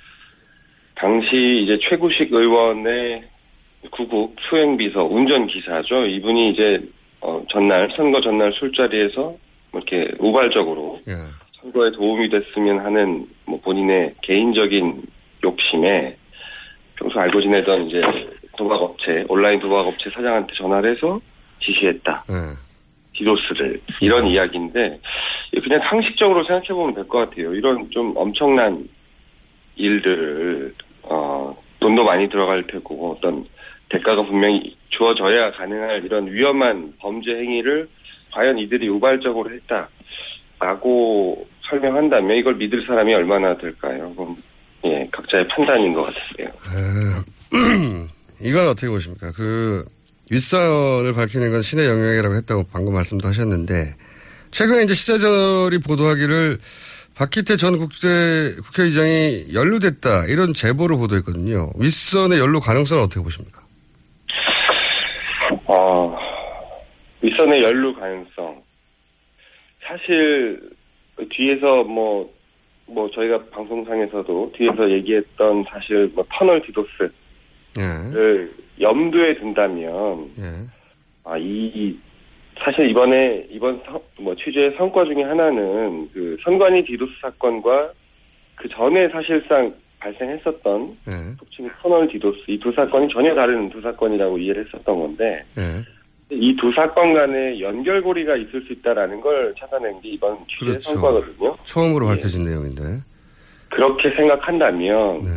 당시 0.94 1.62
이제 1.64 1.80
최구식 1.90 2.32
의원의 2.32 3.24
구국 3.92 4.36
수행비서, 4.48 5.06
운전기사죠. 5.06 6.06
이분이 6.06 6.52
이제, 6.52 6.82
어, 7.22 7.44
전날, 7.50 7.92
선거 7.96 8.22
전날 8.22 8.54
술자리에서 8.54 9.36
뭐 9.72 9.82
이렇게 9.82 10.12
우발적으로 10.20 11.00
예. 11.08 11.14
선거에 11.62 11.92
도움이 11.92 12.30
됐으면 12.30 12.80
하는 12.80 13.26
뭐 13.46 13.60
본인의 13.62 14.14
개인적인 14.22 15.15
욕심에 15.46 16.18
평소 16.96 17.20
알고 17.20 17.42
지내던 17.42 17.88
이제 17.88 18.02
도박업체, 18.58 19.26
온라인 19.28 19.60
도박업체 19.60 20.10
사장한테 20.12 20.54
전화를 20.56 20.96
해서 20.96 21.20
지시했다. 21.62 22.26
예. 22.30 22.34
디도스를. 23.14 23.80
이런 24.02 24.28
이야기인데, 24.28 25.00
그냥 25.64 25.82
상식적으로 25.90 26.44
생각해보면 26.46 26.96
될 26.96 27.08
것 27.08 27.30
같아요. 27.30 27.54
이런 27.54 27.90
좀 27.92 28.14
엄청난 28.16 28.88
일들을, 29.76 30.74
어, 31.04 31.56
돈도 31.80 32.04
많이 32.04 32.28
들어갈 32.30 32.66
테고, 32.68 33.12
어떤 33.12 33.46
대가가 33.90 34.24
분명히 34.24 34.76
주어져야 34.90 35.52
가능할 35.52 36.04
이런 36.04 36.28
위험한 36.32 36.94
범죄 37.00 37.32
행위를 37.36 37.88
과연 38.32 38.58
이들이 38.58 38.90
우발적으로 38.90 39.54
했다. 39.54 39.90
라고 40.60 41.46
설명한다면 41.70 42.38
이걸 42.38 42.56
믿을 42.56 42.86
사람이 42.86 43.14
얼마나 43.14 43.58
될까요? 43.58 44.14
그럼, 44.16 44.38
예, 44.38 44.55
각자의 45.26 45.48
판단인 45.48 45.94
것 45.94 46.04
같아요. 46.04 46.48
에, 46.48 48.08
이건 48.42 48.68
어떻게 48.68 48.88
보십니까? 48.88 49.32
그 49.32 49.86
윗선을 50.32 51.14
밝히는 51.14 51.52
건 51.52 51.62
신의 51.62 51.88
영역이라고 51.88 52.36
했다고 52.36 52.66
방금 52.72 52.94
말씀도 52.94 53.28
하셨는데 53.28 53.96
최근에 54.52 54.84
이제 54.84 54.94
시사저널이 54.94 55.80
보도하기를 55.80 56.60
박기태 57.16 57.56
전 57.58 57.78
국대 57.78 58.56
국회의장이 58.66 59.54
연루됐다 59.54 60.26
이런 60.26 60.54
제보를 60.54 60.98
보도했거든요. 60.98 61.72
윗선의 61.78 62.40
연루 62.40 62.60
가능성은 62.60 63.04
어떻게 63.04 63.22
보십니까? 63.22 63.62
어, 65.68 66.18
윗선의 67.22 67.64
연루 67.64 67.96
가능성. 67.96 68.62
사실 69.82 70.60
그 71.16 71.28
뒤에서 71.30 71.84
뭐, 71.84 72.30
뭐 72.88 73.10
저희가 73.12 73.40
방송상에서도 73.52 74.52
뒤에서 74.56 74.90
얘기했던 74.92 75.66
사실 75.70 76.12
뭐 76.14 76.26
터널 76.34 76.62
디도스를 76.62 77.12
예. 77.80 78.48
염두에 78.82 79.36
둔다면 79.36 80.30
예. 80.40 80.44
아, 81.24 81.38
이, 81.38 81.98
사실 82.60 82.90
이번에, 82.90 83.48
이번 83.50 83.82
서- 83.86 84.02
뭐 84.20 84.36
취재의 84.36 84.76
성과 84.78 85.04
중에 85.06 85.24
하나는 85.24 86.08
그 86.14 86.38
선관위 86.44 86.86
디도스 86.86 87.12
사건과 87.22 87.92
그 88.56 88.70
전에 88.70 89.10
사실상 89.10 89.74
발생했었던 90.00 90.98
예. 91.08 91.12
속칭 91.40 91.70
터널 91.82 92.08
디도스 92.08 92.44
이 92.48 92.60
두 92.60 92.72
사건이 92.72 93.08
전혀 93.12 93.34
다른 93.34 93.70
두 93.70 93.82
사건이라고 93.82 94.38
이해를 94.38 94.66
했었던 94.66 95.00
건데 95.00 95.44
예. 95.58 95.82
이 96.32 96.56
두 96.60 96.72
사건 96.76 97.14
간에 97.14 97.60
연결고리가 97.60 98.36
있을 98.38 98.62
수 98.66 98.74
있다라는 98.74 99.22
걸 99.22 99.54
찾아낸 99.60 100.02
게 100.02 100.10
이번 100.10 100.36
취재의 100.48 100.72
그렇죠. 100.72 100.92
성과거든요. 100.94 101.56
처음으로 101.66 102.08
밝혀진 102.08 102.44
내용인데. 102.46 102.82
그렇게 103.70 104.10
생각한다면 104.16 105.24
네. 105.24 105.30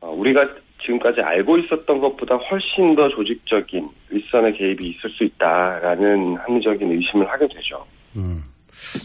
어, 0.00 0.10
우리가 0.12 0.46
지금까지 0.82 1.20
알고 1.20 1.58
있었던 1.58 1.98
것보다 2.00 2.36
훨씬 2.36 2.94
더 2.94 3.08
조직적인 3.08 3.88
윗선의 4.10 4.56
개입이 4.56 4.88
있을 4.90 5.10
수 5.10 5.24
있다라는 5.24 6.36
합리적인 6.36 6.90
의심을 6.90 7.28
하게 7.30 7.48
되죠. 7.48 7.84
음. 8.16 8.42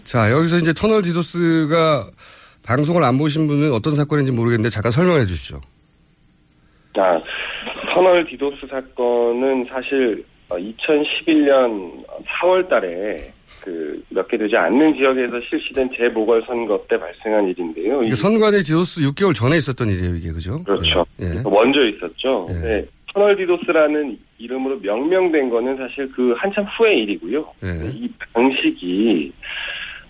자, 0.04 0.32
여기서 0.32 0.58
이제 0.58 0.74
터널 0.74 1.02
디도스가 1.02 2.06
방송을 2.66 3.04
안 3.04 3.18
보신 3.18 3.48
분은 3.48 3.72
어떤 3.74 3.94
사건인지 3.96 4.32
모르겠는데 4.32 4.70
잠깐 4.70 4.92
설명해 4.92 5.26
주시죠. 5.26 5.60
아, 6.98 7.20
터널 7.94 8.26
디도스 8.26 8.68
사건은 8.70 9.66
사실 9.70 10.24
2011년 10.50 12.06
4월 12.42 12.68
달에 12.70 13.32
그 13.62 14.02
몇 14.12 14.28
개 14.28 14.38
되지 14.38 14.56
않는 14.56 14.96
지역에서 14.96 15.40
실시된 15.50 15.90
재보궐선거 15.98 16.86
때 16.88 17.00
발생한 17.00 17.48
일인데요. 17.50 18.02
이게 18.04 18.14
선관위 18.16 18.64
디도스 18.64 19.02
6개월 19.02 19.34
전에 19.36 19.58
있었던 19.58 19.90
일이에요, 19.90 20.16
이게 20.16 20.32
그죠? 20.32 20.64
그렇죠. 20.64 21.06
예. 21.20 21.42
먼저 21.44 21.84
있었죠. 21.88 22.48
네. 22.50 22.86
터널 23.14 23.36
디도스라는 23.38 24.18
이름으로 24.38 24.80
명명된 24.80 25.50
거는 25.50 25.78
사실 25.78 26.12
그 26.12 26.34
한참 26.38 26.66
후의 26.78 27.00
일이고요. 27.04 27.54
예. 27.64 27.92
이 27.94 28.10
방식이 28.34 29.32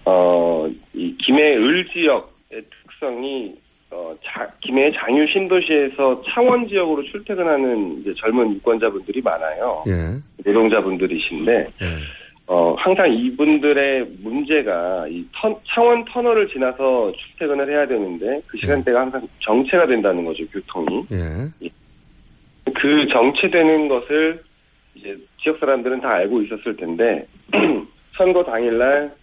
어, 0.05 0.67
이 0.93 1.15
김해 1.23 1.55
을 1.55 1.85
지역의 1.93 2.63
특성이 2.83 3.53
어, 3.95 4.13
자, 4.25 4.45
김해 4.59 4.91
장유 4.91 5.25
신도시에서 5.31 6.21
창원 6.27 6.67
지역으로 6.67 7.01
출퇴근하는 7.03 8.01
이제 8.01 8.13
젊은 8.17 8.53
유권자분들이 8.55 9.21
많아요. 9.21 9.83
예. 9.87 10.19
노동자분들이신데 10.43 11.67
어, 12.47 12.75
항상 12.77 13.11
이분들의 13.11 14.07
문제가 14.19 15.07
이 15.07 15.25
터, 15.33 15.57
창원 15.73 16.03
터널을 16.05 16.49
지나서 16.49 17.13
출퇴근을 17.13 17.69
해야 17.69 17.87
되는데 17.87 18.41
그 18.47 18.57
시간대가 18.57 18.99
항상 18.99 19.25
정체가 19.39 19.87
된다는 19.87 20.25
거죠, 20.25 20.45
교통이. 20.47 21.05
예. 21.13 21.69
그 22.73 23.07
정체되는 23.13 23.87
것을 23.87 24.43
이제 24.95 25.17
지역 25.41 25.57
사람들은 25.59 26.01
다 26.01 26.09
알고 26.09 26.41
있었을 26.41 26.75
텐데 26.75 27.25
선거 28.17 28.43
당일날 28.43 29.13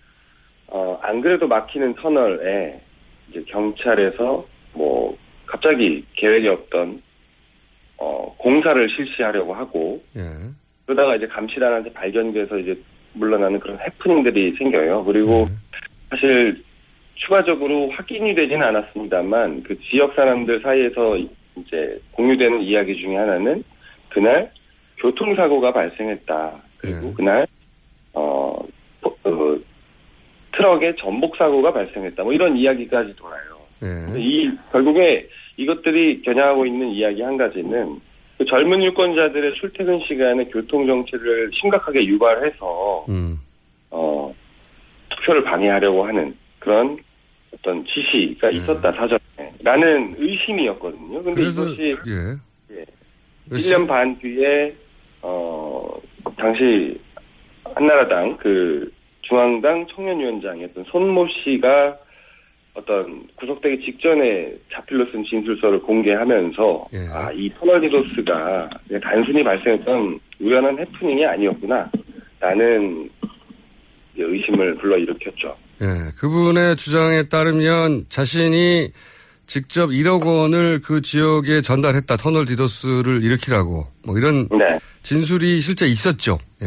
어, 0.68 0.98
안 1.02 1.20
그래도 1.20 1.46
막히는 1.46 1.94
터널에 1.96 2.80
이제 3.28 3.44
경찰에서 3.48 4.46
뭐 4.74 5.16
갑자기 5.46 6.04
계획이 6.14 6.48
없던 6.48 7.02
어, 7.98 8.34
공사를 8.38 8.88
실시하려고 8.90 9.54
하고 9.54 10.02
예. 10.16 10.22
그러다가 10.86 11.16
이제 11.16 11.26
감시단한테 11.26 11.92
발견돼서 11.92 12.58
이제 12.58 12.76
물러나는 13.14 13.60
그런 13.60 13.78
해프닝들이 13.78 14.56
생겨요. 14.56 15.04
그리고 15.04 15.48
사실 16.10 16.62
추가적으로 17.14 17.90
확인이 17.90 18.34
되지는 18.34 18.66
않았습니다만 18.66 19.62
그 19.62 19.78
지역 19.82 20.14
사람들 20.14 20.60
사이에서 20.60 21.16
이제 21.56 22.00
공유되는 22.12 22.62
이야기 22.62 22.96
중에 22.96 23.16
하나는 23.16 23.62
그날 24.08 24.50
교통사고가 24.98 25.72
발생했다. 25.72 26.52
그리고 26.78 27.14
그날 27.14 27.46
어, 28.12 28.58
어, 29.02 29.08
어, 29.24 29.58
트럭에 30.52 30.94
전복 30.96 31.36
사고가 31.36 31.72
발생했다. 31.72 32.22
뭐 32.22 32.32
이런 32.32 32.56
이야기까지 32.56 33.14
돌아요. 33.16 33.51
예. 33.82 34.20
이 34.20 34.50
결국에 34.70 35.28
이것들이 35.56 36.22
겨냥하고 36.22 36.66
있는 36.66 36.88
이야기 36.90 37.22
한 37.22 37.36
가지는 37.36 38.00
그 38.38 38.44
젊은 38.46 38.82
유권자들의 38.82 39.54
출퇴근 39.54 40.00
시간에 40.06 40.44
교통 40.46 40.86
정체를 40.86 41.50
심각하게 41.60 42.04
유발해서 42.06 43.06
음. 43.08 43.38
어, 43.90 44.34
투표를 45.10 45.44
방해하려고 45.44 46.04
하는 46.04 46.34
그런 46.58 46.98
어떤 47.54 47.84
지시가 47.84 48.50
있었다 48.50 48.92
사전에라는 48.92 50.16
의심이었거든요. 50.18 51.22
근데 51.22 51.34
그래서 51.34 51.64
이것이 51.64 51.96
예. 52.06 52.76
예. 52.76 52.84
1년 53.50 53.86
반 53.86 54.18
뒤에 54.18 54.74
어 55.20 56.00
당시 56.36 56.98
한나라당 57.74 58.38
그 58.38 58.90
중앙당 59.22 59.86
청년위원장이었던 59.94 60.84
손모 60.84 61.26
씨가 61.28 61.98
어떤 62.74 63.26
구속되기 63.36 63.84
직전에 63.84 64.54
자필로 64.72 65.06
쓴 65.12 65.24
진술서를 65.24 65.82
공개하면서 65.82 66.86
아이 67.12 67.50
터널 67.58 67.80
디도스가 67.82 68.70
단순히 69.02 69.44
발생했던 69.44 70.18
우연한 70.40 70.78
해프닝이 70.78 71.24
아니었구나 71.26 71.90
라는 72.40 73.10
의심을 74.16 74.76
불러일으켰죠. 74.76 75.56
예. 75.82 75.86
그분의 76.18 76.76
주장에 76.76 77.24
따르면 77.28 78.06
자신이 78.08 78.90
직접 79.46 79.88
1억 79.88 80.24
원을 80.24 80.80
그 80.80 81.02
지역에 81.02 81.60
전달했다. 81.60 82.16
터널 82.16 82.46
디도스를 82.46 83.22
일으키라고. 83.22 83.86
뭐 84.06 84.18
이런 84.18 84.48
네. 84.48 84.78
진술이 85.02 85.60
실제 85.60 85.86
있었죠. 85.86 86.38
예. 86.62 86.66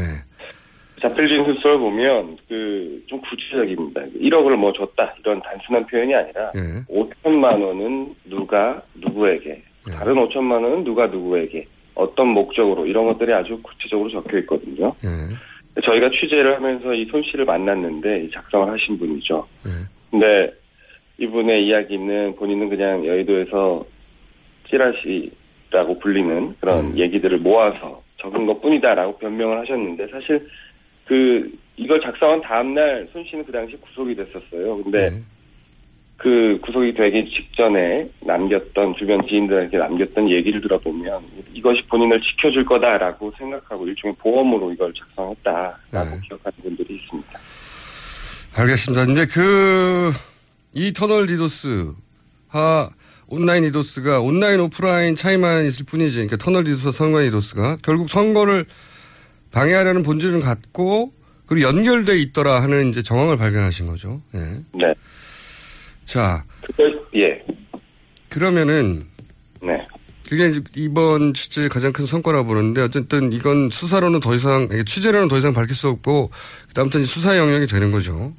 자필 1.01 1.27
진술서를 1.27 1.77
보면 1.79 2.37
그 2.47 3.01
좀 3.07 3.21
구체적입니다. 3.21 4.01
1억을 4.19 4.55
뭐 4.55 4.73
줬다 4.73 5.13
이런 5.19 5.41
단순한 5.41 5.85
표현이 5.87 6.13
아니라 6.15 6.51
예. 6.55 6.83
5천만 6.93 7.61
원은 7.61 8.15
누가 8.25 8.81
누구에게 8.95 9.61
다른 9.91 10.15
5천만 10.15 10.63
원은 10.63 10.83
누가 10.83 11.05
누구에게 11.07 11.65
어떤 11.93 12.29
목적으로 12.29 12.85
이런 12.87 13.05
것들이 13.05 13.31
아주 13.33 13.59
구체적으로 13.61 14.09
적혀 14.09 14.39
있거든요. 14.39 14.95
예. 15.03 15.81
저희가 15.81 16.09
취재를 16.09 16.55
하면서 16.55 16.93
이 16.93 17.05
손 17.11 17.21
씨를 17.23 17.45
만났는데 17.45 18.29
작성을 18.33 18.71
하신 18.71 18.97
분이죠. 18.97 19.45
예. 19.67 19.69
근데 20.09 20.51
이분의 21.19 21.67
이야기는 21.67 22.35
본인은 22.37 22.69
그냥 22.69 23.05
여의도에서 23.05 23.85
찌라시라고 24.69 25.99
불리는 25.99 26.55
그런 26.59 26.85
음. 26.93 26.97
얘기들을 26.97 27.37
모아서 27.39 28.01
적은 28.17 28.45
것 28.47 28.61
뿐이다라고 28.61 29.17
변명을 29.17 29.59
하셨는데 29.59 30.07
사실 30.07 30.47
그 31.05 31.51
이걸 31.77 32.01
작성한 32.01 32.41
다음날 32.41 33.07
손 33.11 33.23
씨는 33.25 33.45
그 33.45 33.51
당시 33.51 33.75
구속이 33.77 34.15
됐었어요. 34.15 34.83
근데 34.83 35.09
네. 35.09 35.23
그 36.17 36.59
구속이 36.63 36.93
되기 36.93 37.29
직전에 37.29 38.09
남겼던 38.21 38.95
주변 38.97 39.27
지인들에게 39.27 39.77
남겼던 39.77 40.29
얘기를 40.31 40.61
들어보면 40.61 41.21
이것이 41.53 41.81
본인을 41.89 42.21
지켜줄 42.21 42.65
거다라고 42.65 43.33
생각하고 43.37 43.85
일종의 43.87 44.15
보험으로 44.19 44.71
이걸 44.71 44.93
작성했다라고 44.93 46.21
기억하는 46.21 46.57
분들이 46.63 46.95
있습니다. 46.95 47.39
알겠습니다. 48.57 49.11
이제 49.11 49.25
그, 49.25 50.11
이 50.73 50.93
터널 50.93 51.27
디도스, 51.27 51.91
하, 52.47 52.89
온라인 53.27 53.63
디도스가 53.63 54.21
온라인 54.21 54.61
오프라인 54.61 55.15
차이만 55.15 55.65
있을 55.65 55.85
뿐이지. 55.85 56.15
그러니까 56.15 56.37
터널 56.37 56.63
디도스와 56.63 56.91
선관 56.93 57.25
디도스가 57.25 57.77
결국 57.83 58.09
선거를 58.09 58.65
방해하려는 59.55 60.03
본질을 60.03 60.41
갖고 60.41 61.13
그리고 61.47 61.67
연결돼 61.67 62.17
있더라 62.19 62.61
하는 62.61 62.89
이제 62.89 63.01
정황을 63.01 63.37
발견하신 63.37 63.87
거죠. 63.87 64.21
예. 64.35 64.39
네. 64.73 64.93
자. 66.03 66.43
그걸, 66.61 67.01
예. 67.15 67.41
그러면은. 68.29 69.05
네. 69.61 69.87
그게 70.27 70.47
이제 70.47 70.59
이번 70.75 71.33
취재의 71.33 71.69
가장 71.69 71.93
큰 71.93 72.05
성과라고 72.05 72.47
보는데 72.47 72.81
어쨌든 72.81 73.31
이건 73.31 73.69
수사로는 73.69 74.19
더 74.19 74.33
이상, 74.33 74.67
취재로는 74.85 75.27
더 75.27 75.37
이상 75.37 75.53
밝힐 75.53 75.75
수 75.75 75.87
없고 75.87 76.31
그다음부터 76.69 76.99
수사 77.03 77.37
영역이 77.37 77.67
되는 77.67 77.91
거죠. 77.91 78.33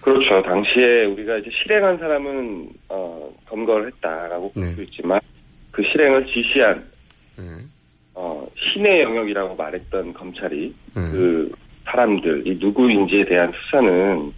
그렇죠. 0.00 0.42
당시에 0.42 1.04
우리가 1.04 1.36
이제 1.38 1.50
실행한 1.62 1.98
사람은 1.98 2.68
어, 2.88 3.30
검거를 3.48 3.88
했다라고 3.88 4.52
볼 4.52 4.74
수 4.74 4.82
있지만 4.84 5.20
그 5.70 5.82
실행을 5.92 6.26
지시한 6.26 6.84
어, 8.18 8.48
신의 8.56 9.02
영역이라고 9.02 9.54
말했던 9.56 10.14
검찰이 10.14 10.74
그 10.94 11.52
사람들 11.84 12.46
이 12.46 12.56
누구인지에 12.58 13.26
대한 13.26 13.52
수사는 13.52 14.32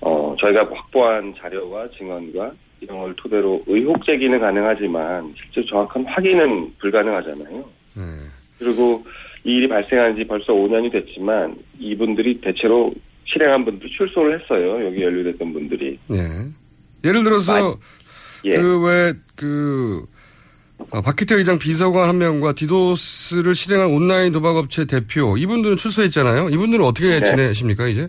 어, 0.00 0.36
저희가 0.40 0.60
확보한 0.60 1.34
자료와 1.36 1.88
증언과 1.98 2.52
이런 2.80 3.00
걸 3.00 3.14
토대로 3.16 3.62
의혹 3.66 4.04
제기는 4.06 4.38
가능하지만 4.38 5.34
실제 5.36 5.68
정확한 5.68 6.04
확인은 6.06 6.72
불가능하잖아요. 6.78 7.64
그리고 8.60 9.04
이 9.42 9.56
일이 9.56 9.68
발생한 9.68 10.14
지 10.14 10.24
벌써 10.24 10.52
5년이 10.52 10.92
됐지만 10.92 11.56
이분들이 11.78 12.40
대체로 12.40 12.94
실행한 13.24 13.64
분들 13.64 13.88
출소를 13.90 14.40
했어요. 14.40 14.86
여기 14.86 15.02
연루됐던 15.02 15.52
분들이. 15.52 15.98
예. 16.12 17.08
예를 17.08 17.24
들어서 17.24 17.76
예. 18.44 18.54
그왜그 18.54 20.06
어, 20.90 21.00
박희태 21.00 21.36
의장 21.36 21.58
비서관 21.58 22.08
한 22.08 22.18
명과 22.18 22.52
디도스를 22.54 23.54
실행한 23.54 23.90
온라인 23.90 24.32
도박업체 24.32 24.86
대표 24.86 25.36
이분들은 25.36 25.76
출소했잖아요. 25.76 26.50
이분들은 26.50 26.84
어떻게 26.84 27.20
네. 27.20 27.22
지내십니까 27.22 27.86
이제? 27.86 28.08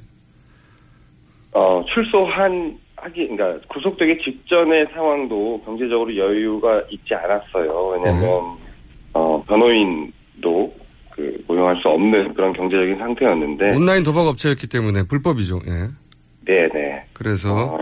어, 1.51 1.83
출소한 1.93 2.77
하기 2.97 3.27
그러니까 3.27 3.67
구속되기 3.69 4.23
직전의 4.23 4.87
상황도 4.93 5.61
경제적으로 5.63 6.15
여유가 6.15 6.81
있지 6.89 7.13
않았어요. 7.13 7.87
왜냐하면 7.93 8.57
어, 9.13 9.43
변호인도 9.47 10.73
그 11.11 11.43
고용할 11.47 11.77
수 11.81 11.87
없는 11.87 12.33
그런 12.33 12.51
경제적인 12.53 12.97
상태였는데 12.97 13.75
온라인 13.75 14.03
도박업체였기 14.03 14.67
때문에 14.67 15.03
불법이죠. 15.07 15.61
예. 15.67 15.89
네네. 16.45 17.05
그래서 17.13 17.79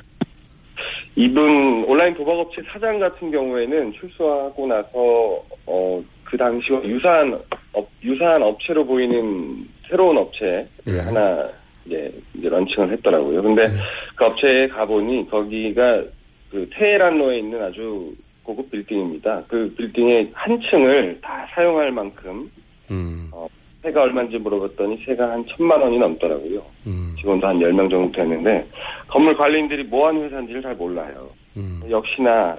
이분 1.15 1.84
온라인 1.86 2.13
도박업체 2.15 2.63
사장 2.71 2.99
같은 2.99 3.30
경우에는 3.32 3.93
출소하고 3.93 4.67
나서 4.67 5.43
어, 5.67 6.04
그 6.23 6.38
당시와 6.38 6.84
유사한 6.86 7.39
업, 7.73 7.88
유사한 8.04 8.41
업체로 8.41 8.86
보이는 8.86 9.67
새로운 9.88 10.17
업체 10.17 10.67
예. 10.88 10.99
하나 10.99 11.49
이제, 11.86 12.12
이제 12.34 12.49
launching을 12.49 12.91
했더라고요. 12.93 13.41
근데 13.43 13.67
그 14.15 14.26
업체에 14.26 14.67
가보니 14.69 15.30
거기가 15.30 16.04
그 16.49 16.67
테헤란로에 16.71 17.39
있는 17.39 17.62
아주 17.62 18.13
고급 18.43 18.71
빌딩입니다. 18.71 19.43
그 19.47 19.73
빌딩의 19.78 20.32
한 20.34 20.60
층을 20.62 21.19
다 21.21 21.47
사용할 21.54 21.91
만큼 21.91 22.49
음, 22.91 23.30
어, 23.32 23.47
세가 23.84 24.02
얼마인지 24.04 24.38
물어봤더니 24.38 25.04
세가 25.06 25.32
한 25.32 25.46
천만 25.48 25.82
원이 25.82 26.00
넘더라고요. 26.00 26.63
음, 26.88 27.15
직원도 27.19 27.46
한 27.46 27.60
10명 27.60 27.89
정도 27.89 28.12
됐는데 28.13 28.65
건물 29.08 29.36
관리인들이 29.36 29.84
뭐 29.84 30.08
하는 30.08 30.24
회사인지를 30.24 30.62
잘 30.62 30.76
몰라요. 30.76 31.30
음. 31.58 31.82
역시나 31.89 32.58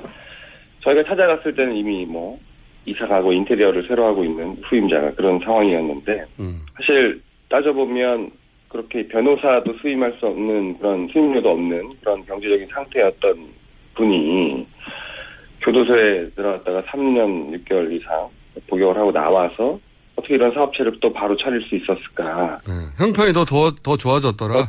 저희가 0.81 1.05
찾아갔을 1.05 1.55
때는 1.55 1.75
이미 1.75 2.05
뭐 2.05 2.39
이사 2.85 3.07
가고 3.07 3.33
인테리어를 3.33 3.87
새로 3.89 4.05
하고 4.07 4.23
있는 4.23 4.57
후임자가 4.65 5.13
그런 5.13 5.41
상황이었는데 5.41 6.25
음. 6.41 6.61
사실 6.77 7.23
따져보면 7.49 8.31
그렇게 8.69 9.09
변호사도 9.09 9.73
수임할 9.81 10.17
수 10.19 10.27
없는 10.27 10.79
그런 10.79 11.09
수임료도 11.09 11.49
없는 11.49 11.95
그런 12.01 12.25
경제적인 12.27 12.69
상태였던 12.69 13.49
분이 13.95 14.67
교도소에 15.63 16.31
들어갔다가 16.31 16.83
3년 16.83 17.65
6개월 17.65 17.91
이상 17.93 18.29
복역을 18.67 18.97
하고 18.97 19.13
나와서 19.13 19.79
어떻게 20.25 20.35
이런 20.35 20.53
사업체를 20.53 20.95
또 21.01 21.13
바로 21.13 21.37
차릴 21.37 21.63
수 21.69 21.77
있었을까? 21.77 22.61
예. 22.69 22.73
형편이 23.05 23.33
더, 23.33 23.45
더, 23.45 23.71
더 23.83 23.97
좋아졌더라. 23.97 24.69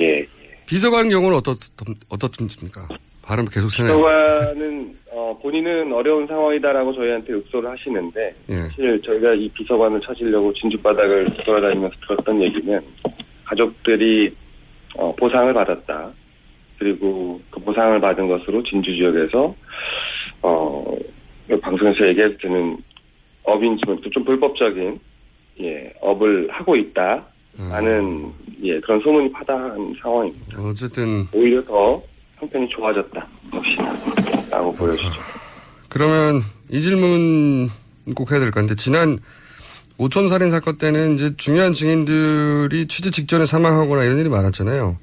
예. 0.00 0.26
비서관 0.66 1.08
경우는 1.08 1.36
어떻, 1.36 1.58
어떻습니까? 2.08 2.88
발음 3.22 3.46
계속 3.46 3.68
세네요. 3.68 3.92
비서관은 3.92 4.96
어, 5.12 5.38
본인은 5.42 5.92
어려운 5.92 6.26
상황이다라고 6.26 6.94
저희한테 6.94 7.34
읍소를 7.34 7.70
하시는데 7.70 8.34
예. 8.48 8.54
사실 8.54 9.00
저희가 9.02 9.34
이 9.34 9.48
비서관을 9.50 10.00
찾으려고 10.00 10.52
진주 10.54 10.78
바닥을 10.78 11.26
돌아다니면서 11.44 11.96
들었던 12.06 12.42
얘기는 12.42 12.80
가족들이 13.44 14.34
어, 14.96 15.14
보상을 15.16 15.52
받았다. 15.52 16.10
그리고 16.78 17.40
그 17.50 17.60
보상을 17.60 18.00
받은 18.00 18.28
것으로 18.28 18.62
진주 18.64 18.94
지역에서 18.94 19.54
어, 20.42 20.96
방송에서 21.62 22.06
얘기해도 22.08 22.36
되는 22.38 22.76
업인지만 23.46 23.98
좀 24.12 24.24
불법적인 24.24 24.98
예 25.60 25.92
업을 26.00 26.48
하고 26.50 26.76
있다. 26.76 27.24
라는 27.70 28.30
예 28.62 28.78
그런 28.80 29.00
소문이 29.00 29.32
파다한 29.32 29.94
상황입니다. 30.02 30.60
어쨌든 30.60 31.26
오히려 31.32 31.64
더 31.64 32.02
형편이 32.38 32.68
좋아졌다. 32.68 33.26
역시나라고 33.54 34.72
보여지죠. 34.74 35.08
그러면 35.88 36.42
이 36.70 36.80
질문 36.82 37.70
꼭 38.14 38.30
해야 38.30 38.40
될 38.40 38.50
것 38.50 38.56
같은데 38.60 38.74
지난 38.74 39.18
오촌 39.98 40.28
살인 40.28 40.50
사건 40.50 40.76
때는 40.76 41.14
이제 41.14 41.34
중요한 41.38 41.72
증인들이 41.72 42.86
취재 42.88 43.10
직전에 43.10 43.46
사망하거나 43.46 44.04
이런 44.04 44.18
일이 44.18 44.28
많았잖아요. 44.28 44.98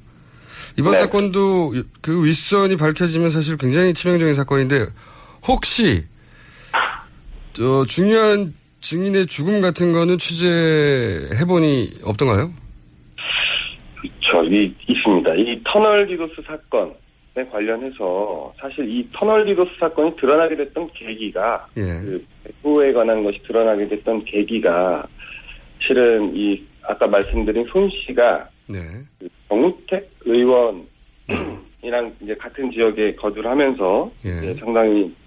이번 0.77 0.91
네. 0.93 0.99
사건도 0.99 1.73
그 2.01 2.23
윗선이 2.23 2.77
밝혀지면 2.77 3.31
사실 3.31 3.57
굉장히 3.57 3.93
치명적인 3.95 4.35
사건인데 4.35 4.85
혹시 5.47 6.03
저 7.53 7.85
중요한 7.85 8.53
증인의 8.81 9.27
죽음 9.27 9.61
같은 9.61 9.91
거는 9.91 10.17
취재해보니 10.17 12.01
없던가요? 12.03 12.51
그렇죠. 14.01 14.43
이 14.49 14.73
있습니다. 14.87 15.35
이 15.35 15.61
터널 15.63 16.07
디도스 16.07 16.41
사건에 16.45 17.49
관련해서 17.51 18.53
사실 18.59 18.89
이 18.89 19.07
터널 19.13 19.45
디도스 19.45 19.71
사건이 19.79 20.15
드러나게 20.17 20.55
됐던 20.55 20.89
계기가 20.93 21.67
예. 21.77 21.81
그 21.81 22.25
배후에 22.63 22.91
관한 22.91 23.23
것이 23.23 23.39
드러나게 23.43 23.87
됐던 23.87 24.25
계기가 24.25 25.07
실은 25.79 26.35
이 26.35 26.61
아까 26.81 27.07
말씀드린 27.07 27.65
손 27.71 27.89
씨가 27.89 28.49
네. 28.67 28.79
그 29.19 29.29
정우택 29.47 30.09
의원이랑 30.25 30.87
이제 32.21 32.35
같은 32.35 32.71
지역에 32.71 33.15
거주를 33.15 33.49
하면서 33.49 34.11
예. 34.25 34.55
상당히 34.55 35.03
어, 35.03 35.22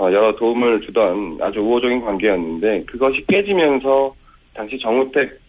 여러 0.00 0.34
도움을 0.36 0.82
주던 0.82 1.38
아주 1.40 1.60
우호적인 1.60 2.00
관계였는데 2.02 2.84
그것이 2.84 3.24
깨지면서 3.28 4.14
당시 4.54 4.78
정우택 4.78 5.40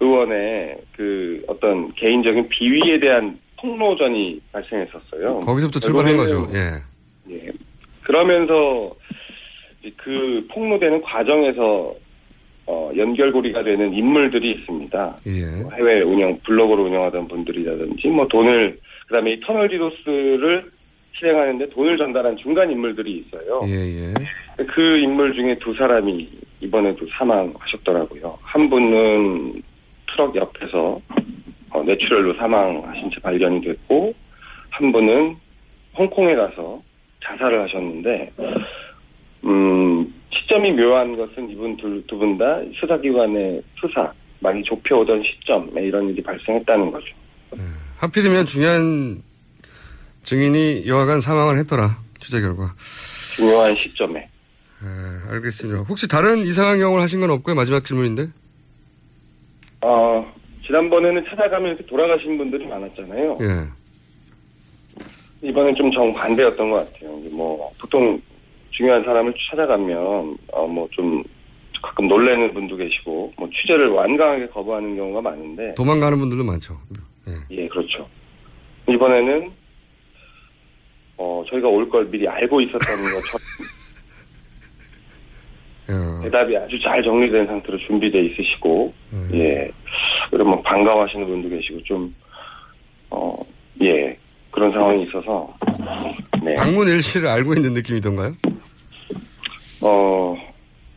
의원의 0.00 0.78
그 0.96 1.44
어떤 1.48 1.92
개인적인 1.94 2.48
비위에 2.48 3.00
대한 3.00 3.38
폭로전이 3.60 4.40
발생했었어요. 4.52 5.40
거기서부터 5.40 5.80
출발한 5.80 6.16
거죠. 6.16 6.46
예. 6.52 7.34
예. 7.34 7.50
그러면서 8.02 8.94
그 9.96 10.46
폭로되는 10.50 11.02
과정에서 11.02 11.94
어, 12.66 12.90
연결고리가 12.96 13.64
되는 13.64 13.94
인물들이 13.94 14.52
있습니다. 14.52 15.16
예. 15.26 15.76
해외 15.76 16.02
운영 16.02 16.38
블로그를 16.44 16.84
운영하던 16.84 17.26
분들이라든지 17.28 18.08
뭐 18.08 18.28
돈을 18.28 18.78
그다음에 19.06 19.32
이 19.32 19.40
터널 19.40 19.68
디도스를 19.68 20.70
실행하는데 21.14 21.70
돈을 21.70 21.98
전달한 21.98 22.36
중간 22.36 22.70
인물들이 22.70 23.18
있어요. 23.26 23.60
예, 23.66 23.74
예. 24.10 24.14
그 24.64 24.98
인물 24.98 25.34
중에 25.34 25.58
두 25.58 25.74
사람이 25.74 26.28
이번에도 26.60 27.06
사망하셨더라고요. 27.18 28.38
한 28.42 28.70
분은 28.70 29.62
트럭 30.10 30.34
옆에서 30.36 31.00
어, 31.70 31.82
뇌출혈로 31.82 32.34
사망하신 32.34 33.10
채 33.10 33.20
발견이 33.20 33.60
됐고 33.60 34.14
한 34.70 34.92
분은 34.92 35.36
홍콩에 35.96 36.34
가서 36.34 36.80
자살을 37.24 37.62
하셨는데 37.62 38.32
음, 39.44 40.14
시점이 40.32 40.72
묘한 40.72 41.16
것은 41.16 41.50
이분 41.50 41.76
두 41.76 42.02
분 42.18 42.38
다 42.38 42.60
수사기관의 42.80 43.62
수사 43.80 44.12
많이 44.40 44.62
좁혀오던 44.62 45.22
시점에 45.24 45.82
이런 45.82 46.08
일이 46.08 46.22
발생했다는 46.22 46.90
거죠. 46.92 47.06
하필이면 47.98 48.46
중요한 48.46 49.22
증인이 50.28 50.86
여하간 50.86 51.20
사망을 51.20 51.56
했더라. 51.60 51.96
취재 52.20 52.38
결과. 52.42 52.74
중요한 53.34 53.74
시점에. 53.76 54.28
예, 54.84 55.30
알겠습니다. 55.32 55.80
혹시 55.88 56.06
다른 56.06 56.40
이상한 56.40 56.78
경험을 56.78 57.00
하신 57.00 57.20
건 57.20 57.30
없고요? 57.30 57.54
마지막 57.54 57.82
질문인데. 57.82 58.26
어, 59.80 60.30
지난번에는 60.66 61.24
찾아가면 61.30 61.68
이렇게 61.68 61.86
돌아가신 61.86 62.36
분들이 62.36 62.66
많았잖아요. 62.66 63.38
예. 63.40 63.68
이번엔 65.48 65.74
좀 65.76 65.90
정반대였던 65.92 66.70
것 66.72 66.92
같아요. 66.92 67.10
뭐, 67.30 67.72
보통 67.80 68.20
중요한 68.72 69.02
사람을 69.04 69.32
찾아가면, 69.50 70.36
어, 70.52 70.66
뭐 70.66 70.86
좀, 70.90 71.24
가끔 71.82 72.06
놀래는 72.06 72.52
분도 72.52 72.76
계시고, 72.76 73.32
뭐 73.38 73.48
취재를 73.48 73.88
완강하게 73.88 74.48
거부하는 74.48 74.94
경우가 74.94 75.22
많은데, 75.22 75.74
도망가는 75.74 76.18
분들도 76.18 76.44
많죠. 76.44 76.78
예, 77.50 77.66
그렇죠. 77.68 78.06
이번에는, 78.90 79.52
어, 81.18 81.42
저희가 81.50 81.68
올 81.68 81.88
걸 81.88 82.08
미리 82.10 82.26
알고 82.28 82.60
있었던 82.60 82.78
것처럼, 83.12 83.40
어. 85.90 86.22
대답이 86.22 86.56
아주 86.56 86.78
잘 86.82 87.02
정리된 87.02 87.46
상태로 87.46 87.78
준비돼 87.78 88.20
있으시고, 88.26 88.92
예, 89.34 89.70
그리고 90.30 90.50
뭐 90.50 90.62
반가워하시는 90.62 91.26
분도 91.26 91.48
계시고, 91.48 91.82
좀, 91.84 92.14
어, 93.10 93.34
예, 93.82 94.16
그런 94.50 94.72
상황이 94.72 95.02
있어서, 95.04 95.52
네. 96.44 96.54
방문 96.54 96.86
일시를 96.88 97.28
알고 97.28 97.54
있는 97.54 97.72
느낌이던가요? 97.74 98.34
어, 99.80 100.36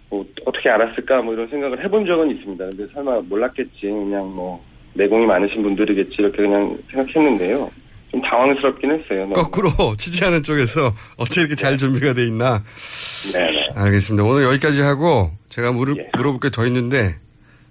뭐, 0.09 0.25
어떻게 0.45 0.69
알았을까, 0.69 1.21
뭐, 1.21 1.33
이런 1.33 1.47
생각을 1.47 1.83
해본 1.83 2.05
적은 2.05 2.31
있습니다. 2.31 2.65
근데 2.65 2.87
설마 2.93 3.21
몰랐겠지. 3.21 3.71
그냥 3.81 4.33
뭐, 4.35 4.61
내공이 4.95 5.25
많으신 5.25 5.63
분들이겠지. 5.63 6.15
이렇게 6.19 6.37
그냥 6.37 6.77
생각했는데요. 6.91 7.71
좀 8.11 8.21
당황스럽긴 8.21 8.91
했어요. 8.91 9.21
너무. 9.21 9.33
거꾸로 9.33 9.71
지지하는 9.97 10.43
쪽에서 10.43 10.93
어떻게 11.17 11.41
이렇게 11.41 11.55
잘 11.55 11.77
준비가 11.77 12.13
돼 12.13 12.25
있나. 12.25 12.61
네네. 13.33 13.69
알겠습니다. 13.75 14.23
오늘 14.23 14.43
여기까지 14.43 14.81
하고 14.81 15.31
제가 15.49 15.71
물을, 15.71 15.97
예. 15.97 16.09
물어볼 16.17 16.39
게 16.41 16.49
더 16.49 16.65
있는데 16.67 17.15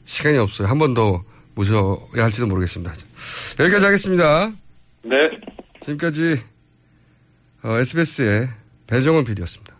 시간이 0.04 0.38
없어요. 0.38 0.66
한 0.68 0.78
번 0.78 0.94
더 0.94 1.22
모셔야 1.54 1.96
할지도 2.24 2.46
모르겠습니다. 2.46 2.92
여기까지 3.60 3.84
하겠습니다. 3.84 4.50
네. 5.04 5.16
지금까지 5.80 6.40
어, 7.62 7.76
SBS의 7.78 8.48
배정원 8.86 9.24
PD였습니다. 9.24 9.74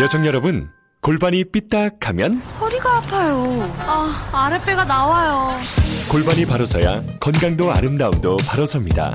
여성 0.00 0.24
여러분, 0.26 0.68
골반이 1.00 1.44
삐딱하면 1.44 2.36
허리가 2.60 2.98
아파요. 2.98 3.74
아, 3.78 4.30
아랫배가 4.32 4.84
나와요. 4.84 5.50
골반이 6.10 6.44
바로 6.46 6.64
서야 6.66 7.02
건강도 7.18 7.72
아름다움도 7.72 8.36
바로 8.46 8.64
섭니다. 8.66 9.14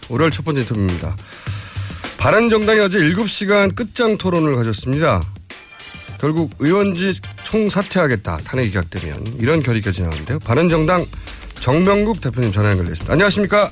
월요일 0.11 0.31
첫 0.31 0.43
번째 0.43 0.61
인터뷰입니다. 0.61 1.15
바른정당이 2.17 2.79
어제 2.81 2.99
7시간 2.99 3.73
끝장 3.73 4.17
토론을 4.17 4.55
가졌습니다. 4.55 5.21
결국 6.19 6.51
의원직 6.59 7.21
총 7.43 7.67
사퇴하겠다. 7.69 8.37
탄핵이 8.37 8.67
기각되면. 8.69 9.25
이런 9.39 9.63
결의까지 9.63 10.01
나왔는데요. 10.03 10.39
바른정당 10.39 11.03
정병국 11.55 12.21
대표님 12.21 12.51
전화 12.51 12.69
연결됐습니다. 12.71 13.13
안녕하십니까? 13.13 13.71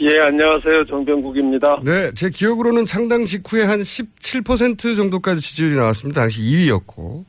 예, 0.00 0.18
안녕하세요. 0.20 0.86
정병국입니다. 0.86 1.80
네, 1.84 2.10
제 2.14 2.30
기억으로는 2.30 2.86
창당 2.86 3.26
직후에 3.26 3.64
한 3.64 3.82
17% 3.82 4.96
정도까지 4.96 5.40
지지율이 5.40 5.76
나왔습니다. 5.76 6.22
당시 6.22 6.42
2위였고. 6.42 7.24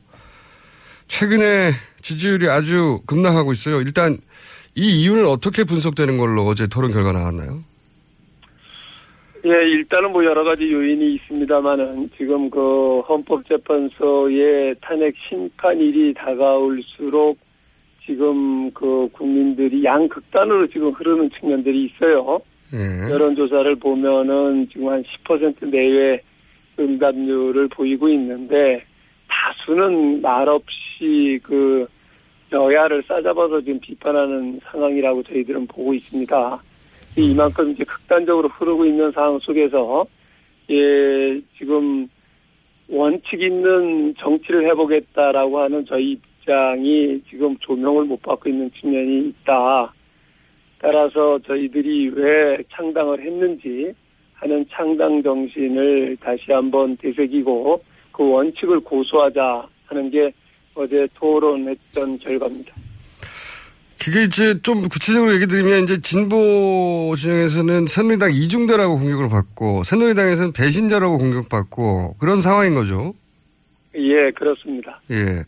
최근에 1.06 1.74
지지율이 2.00 2.48
아주 2.48 3.00
급락하고 3.06 3.52
있어요. 3.52 3.80
일단 3.80 4.18
이 4.74 5.02
이유는 5.02 5.26
어떻게 5.26 5.64
분석되는 5.64 6.16
걸로 6.16 6.46
어제 6.46 6.66
토론 6.66 6.92
결과 6.92 7.12
나왔나요? 7.12 7.62
예, 9.44 9.48
일단은 9.48 10.12
뭐 10.12 10.24
여러 10.24 10.44
가지 10.44 10.70
요인이 10.70 11.14
있습니다만은 11.14 12.10
지금 12.16 12.48
그 12.48 13.00
헌법재판소의 13.00 14.76
탄핵 14.80 15.14
심판일이 15.28 16.14
다가올수록 16.14 17.38
지금 18.06 18.70
그 18.70 19.08
국민들이 19.12 19.84
양극단으로 19.84 20.68
지금 20.68 20.90
흐르는 20.90 21.30
측면들이 21.30 21.86
있어요. 21.86 22.40
예. 22.72 23.10
여론조사를 23.10 23.74
보면은 23.76 24.68
지금 24.72 24.88
한 24.88 25.02
10% 25.24 25.68
내외 25.68 26.20
응답률을 26.78 27.68
보이고 27.68 28.08
있는데 28.08 28.84
다수는 29.28 30.22
말없이 30.22 31.40
그 31.42 31.86
여야를 32.52 33.02
싸잡아서 33.08 33.60
지금 33.62 33.80
비판하는 33.80 34.60
상황이라고 34.64 35.22
저희들은 35.24 35.66
보고 35.66 35.94
있습니다. 35.94 36.62
이만큼 37.16 37.72
이제 37.72 37.84
극단적으로 37.84 38.48
흐르고 38.48 38.86
있는 38.86 39.12
상황 39.12 39.38
속에서 39.40 40.06
예 40.70 41.40
지금 41.58 42.08
원칙 42.88 43.40
있는 43.40 44.14
정치를 44.18 44.68
해보겠다라고 44.70 45.60
하는 45.60 45.84
저희 45.86 46.12
입장이 46.12 47.22
지금 47.28 47.56
조명을 47.58 48.04
못 48.04 48.20
받고 48.22 48.48
있는 48.48 48.70
측면이 48.80 49.28
있다. 49.28 49.92
따라서 50.78 51.38
저희들이 51.46 52.10
왜 52.14 52.58
창당을 52.72 53.20
했는지 53.20 53.92
하는 54.34 54.66
창당 54.70 55.22
정신을 55.22 56.16
다시 56.20 56.50
한번 56.50 56.96
되새기고 56.96 57.82
그 58.10 58.28
원칙을 58.28 58.80
고수하자 58.80 59.66
하는 59.86 60.10
게 60.10 60.32
어제 60.74 61.06
토론했던 61.14 62.18
결과입니다. 62.18 62.91
그게 64.04 64.24
이제 64.24 64.58
좀 64.62 64.80
구체적으로 64.80 65.32
얘기 65.32 65.46
드리면 65.46 65.84
이제 65.84 66.00
진보 66.00 67.14
진영에서는 67.16 67.86
새누리당 67.86 68.32
이중대라고 68.32 68.98
공격을 68.98 69.28
받고 69.28 69.84
새누리당에서는 69.84 70.52
배신자라고 70.52 71.18
공격받고 71.18 72.16
그런 72.18 72.40
상황인 72.40 72.74
거죠. 72.74 73.14
예, 73.94 74.32
그렇습니다. 74.32 75.00
예. 75.12 75.44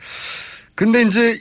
근데 0.77 1.03
이제 1.03 1.41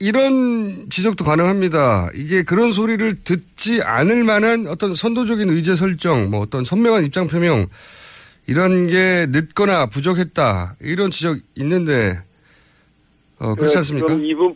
이런 0.00 0.90
지적도 0.90 1.24
가능합니다. 1.24 2.10
이게 2.14 2.42
그런 2.42 2.72
소리를 2.72 3.24
듣지 3.24 3.80
않을 3.82 4.24
만한 4.24 4.66
어떤 4.66 4.94
선도적인 4.94 5.48
의제 5.48 5.76
설정, 5.76 6.30
뭐 6.30 6.40
어떤 6.40 6.64
선명한 6.64 7.06
입장 7.06 7.26
표명 7.26 7.68
이런 8.46 8.86
게 8.86 9.26
늦거나 9.30 9.86
부족했다 9.86 10.76
이런 10.80 11.10
지적 11.10 11.38
있는데 11.56 12.20
어, 13.38 13.54
그렇지 13.54 13.78
않습니까? 13.78 14.08
지금 14.08 14.24
이분 14.26 14.54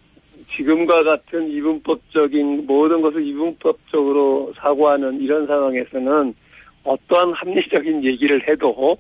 지금과 0.59 1.05
같은 1.05 1.49
이분법적인 1.51 2.67
모든 2.67 3.01
것을 3.01 3.25
이분법적으로 3.25 4.53
사고하는 4.57 5.21
이런 5.21 5.47
상황에서는 5.47 6.35
어떠한 6.83 7.33
합리적인 7.33 8.03
얘기를 8.05 8.47
해도 8.49 8.99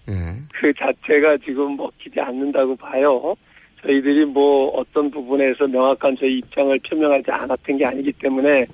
그 0.54 0.72
자체가 0.74 1.38
지금 1.38 1.76
먹히지 1.76 2.20
않는다고 2.20 2.76
봐요. 2.76 3.34
저희들이 3.82 4.24
뭐 4.26 4.68
어떤 4.68 5.10
부분에서 5.10 5.66
명확한 5.66 6.16
저희 6.18 6.38
입장을 6.38 6.78
표명하지 6.88 7.30
않았던 7.30 7.76
게 7.78 7.84
아니기 7.86 8.12
때문에 8.12 8.66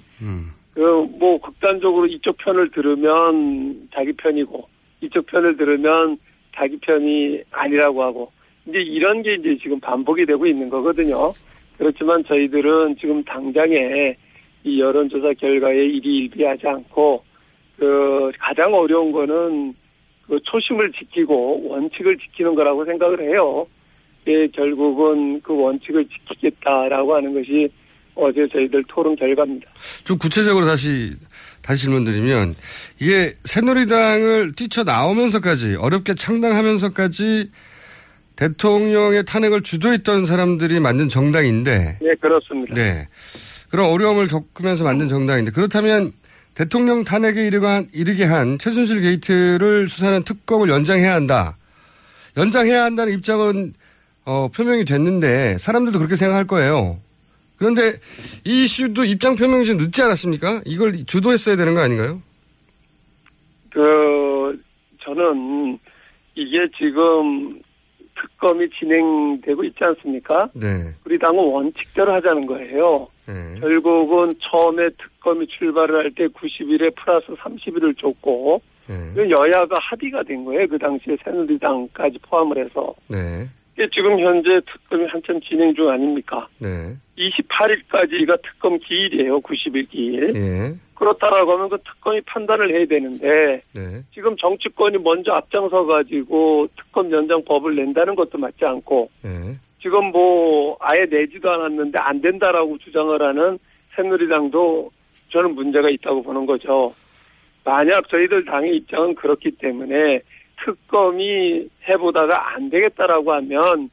그뭐 0.74 1.40
극단적으로 1.40 2.06
이쪽 2.06 2.36
편을 2.38 2.70
들으면 2.70 3.88
자기 3.94 4.12
편이고 4.12 4.68
이쪽 5.00 5.26
편을 5.26 5.56
들으면 5.56 6.18
자기 6.54 6.76
편이 6.78 7.42
아니라고 7.50 8.02
하고 8.02 8.32
이제 8.66 8.78
이런 8.78 9.22
게 9.22 9.34
이제 9.34 9.56
지금 9.62 9.80
반복이 9.80 10.26
되고 10.26 10.46
있는 10.46 10.68
거거든요. 10.68 11.32
그렇지만 11.78 12.24
저희들은 12.24 12.96
지금 13.00 13.22
당장에 13.24 14.16
이 14.64 14.80
여론조사 14.80 15.32
결과에 15.34 15.76
일희일비하지 15.76 16.66
않고 16.66 17.22
그 17.78 18.30
가장 18.38 18.72
어려운 18.72 19.12
거는 19.12 19.74
그 20.26 20.38
초심을 20.44 20.92
지키고 20.92 21.68
원칙을 21.68 22.16
지키는 22.18 22.54
거라고 22.54 22.84
생각을 22.84 23.20
해요. 23.20 23.66
예, 24.26 24.46
결국은 24.48 25.40
그 25.42 25.54
원칙을 25.54 26.06
지키겠다라고 26.08 27.14
하는 27.14 27.34
것이 27.34 27.68
어제 28.14 28.46
저희들 28.50 28.84
토론 28.88 29.16
결과입니다. 29.16 29.70
좀 30.04 30.16
구체적으로 30.16 30.64
다시 30.64 31.10
다시 31.62 31.82
질문드리면 31.82 32.54
이게 33.00 33.34
새누리당을 33.44 34.52
뛰쳐 34.52 34.84
나오면서까지 34.84 35.76
어렵게 35.76 36.14
창당하면서까지 36.14 37.50
대통령의 38.36 39.24
탄핵을 39.24 39.62
주도했던 39.62 40.24
사람들이 40.26 40.80
만든 40.80 41.08
정당인데 41.08 41.98
네, 42.00 42.14
그렇습니다. 42.20 42.74
네. 42.74 43.08
그런 43.70 43.90
어려움을 43.90 44.26
겪으면서 44.26 44.84
만든 44.84 45.08
정당인데 45.08 45.52
그렇다면 45.52 46.12
대통령 46.54 47.02
탄핵에 47.02 47.46
이르간, 47.46 47.88
이르게 47.92 48.24
한 48.24 48.58
최순실 48.58 49.00
게이트를 49.00 49.88
수사하는 49.88 50.22
특검을 50.22 50.68
연장해야 50.68 51.12
한다. 51.12 51.56
연장해야 52.36 52.84
한다는 52.84 53.12
입장은 53.14 53.74
어, 54.24 54.48
표명이 54.48 54.84
됐는데 54.84 55.58
사람들도 55.58 55.98
그렇게 55.98 56.16
생각할 56.16 56.46
거예요. 56.46 56.98
그런데 57.56 57.94
이 58.44 58.64
이슈도 58.64 59.04
입장 59.04 59.36
표명이 59.36 59.66
좀 59.66 59.76
늦지 59.76 60.02
않았습니까? 60.02 60.62
이걸 60.64 61.04
주도했어야 61.04 61.56
되는 61.56 61.74
거 61.74 61.80
아닌가요? 61.80 62.22
그 63.70 64.60
저는 65.04 65.78
이게 66.36 66.58
지금 66.78 67.60
특검이 68.24 68.68
진행되고 68.70 69.64
있지 69.64 69.84
않습니까? 69.84 70.48
네. 70.54 70.92
우리 71.04 71.18
당은 71.18 71.38
원칙대로 71.38 72.12
하자는 72.14 72.46
거예요. 72.46 73.08
네. 73.26 73.60
결국은 73.60 74.34
처음에 74.40 74.88
특검이 74.90 75.46
출발을 75.46 75.96
할 76.04 76.10
때 76.14 76.26
90일에 76.28 76.94
플러스 76.96 77.26
30일을 77.28 77.98
줬고 77.98 78.60
네. 78.86 79.30
여야가 79.30 79.78
합의가 79.78 80.22
된 80.22 80.44
거예요. 80.44 80.66
그 80.68 80.78
당시에 80.78 81.16
새누리당까지 81.24 82.18
포함을 82.22 82.64
해서. 82.64 82.94
네. 83.08 83.48
이게 83.74 83.88
지금 83.92 84.18
현재 84.20 84.60
특검이 84.72 85.06
한참 85.06 85.40
진행 85.40 85.74
중 85.74 85.88
아닙니까? 85.88 86.46
네. 86.58 86.96
28일까지가 87.18 88.40
특검 88.42 88.78
기일이에요. 88.78 89.40
90일 89.40 89.90
기일. 89.90 90.34
예. 90.34 90.74
그렇다라고 90.94 91.52
하면 91.52 91.68
그 91.68 91.78
특검이 91.78 92.20
판단을 92.22 92.72
해야 92.72 92.86
되는데 92.86 93.62
네. 93.72 94.02
지금 94.12 94.36
정치권이 94.36 94.98
먼저 94.98 95.32
앞장서 95.32 95.86
가지고 95.86 96.68
특검 96.76 97.10
연장 97.10 97.44
법을 97.44 97.74
낸다는 97.74 98.14
것도 98.14 98.38
맞지 98.38 98.64
않고 98.64 99.10
네. 99.22 99.56
지금 99.82 100.12
뭐 100.12 100.76
아예 100.80 101.04
내지도 101.04 101.50
않았는데 101.50 101.98
안 101.98 102.20
된다라고 102.20 102.78
주장을 102.78 103.20
하는 103.20 103.58
새누리당도 103.96 104.90
저는 105.30 105.54
문제가 105.56 105.90
있다고 105.90 106.22
보는 106.22 106.46
거죠. 106.46 106.94
만약 107.64 108.08
저희들 108.08 108.44
당의 108.44 108.76
입장은 108.76 109.14
그렇기 109.16 109.52
때문에 109.52 110.20
특검이 110.64 111.68
해보다가 111.88 112.54
안 112.54 112.70
되겠다라고 112.70 113.32
하면 113.32 113.90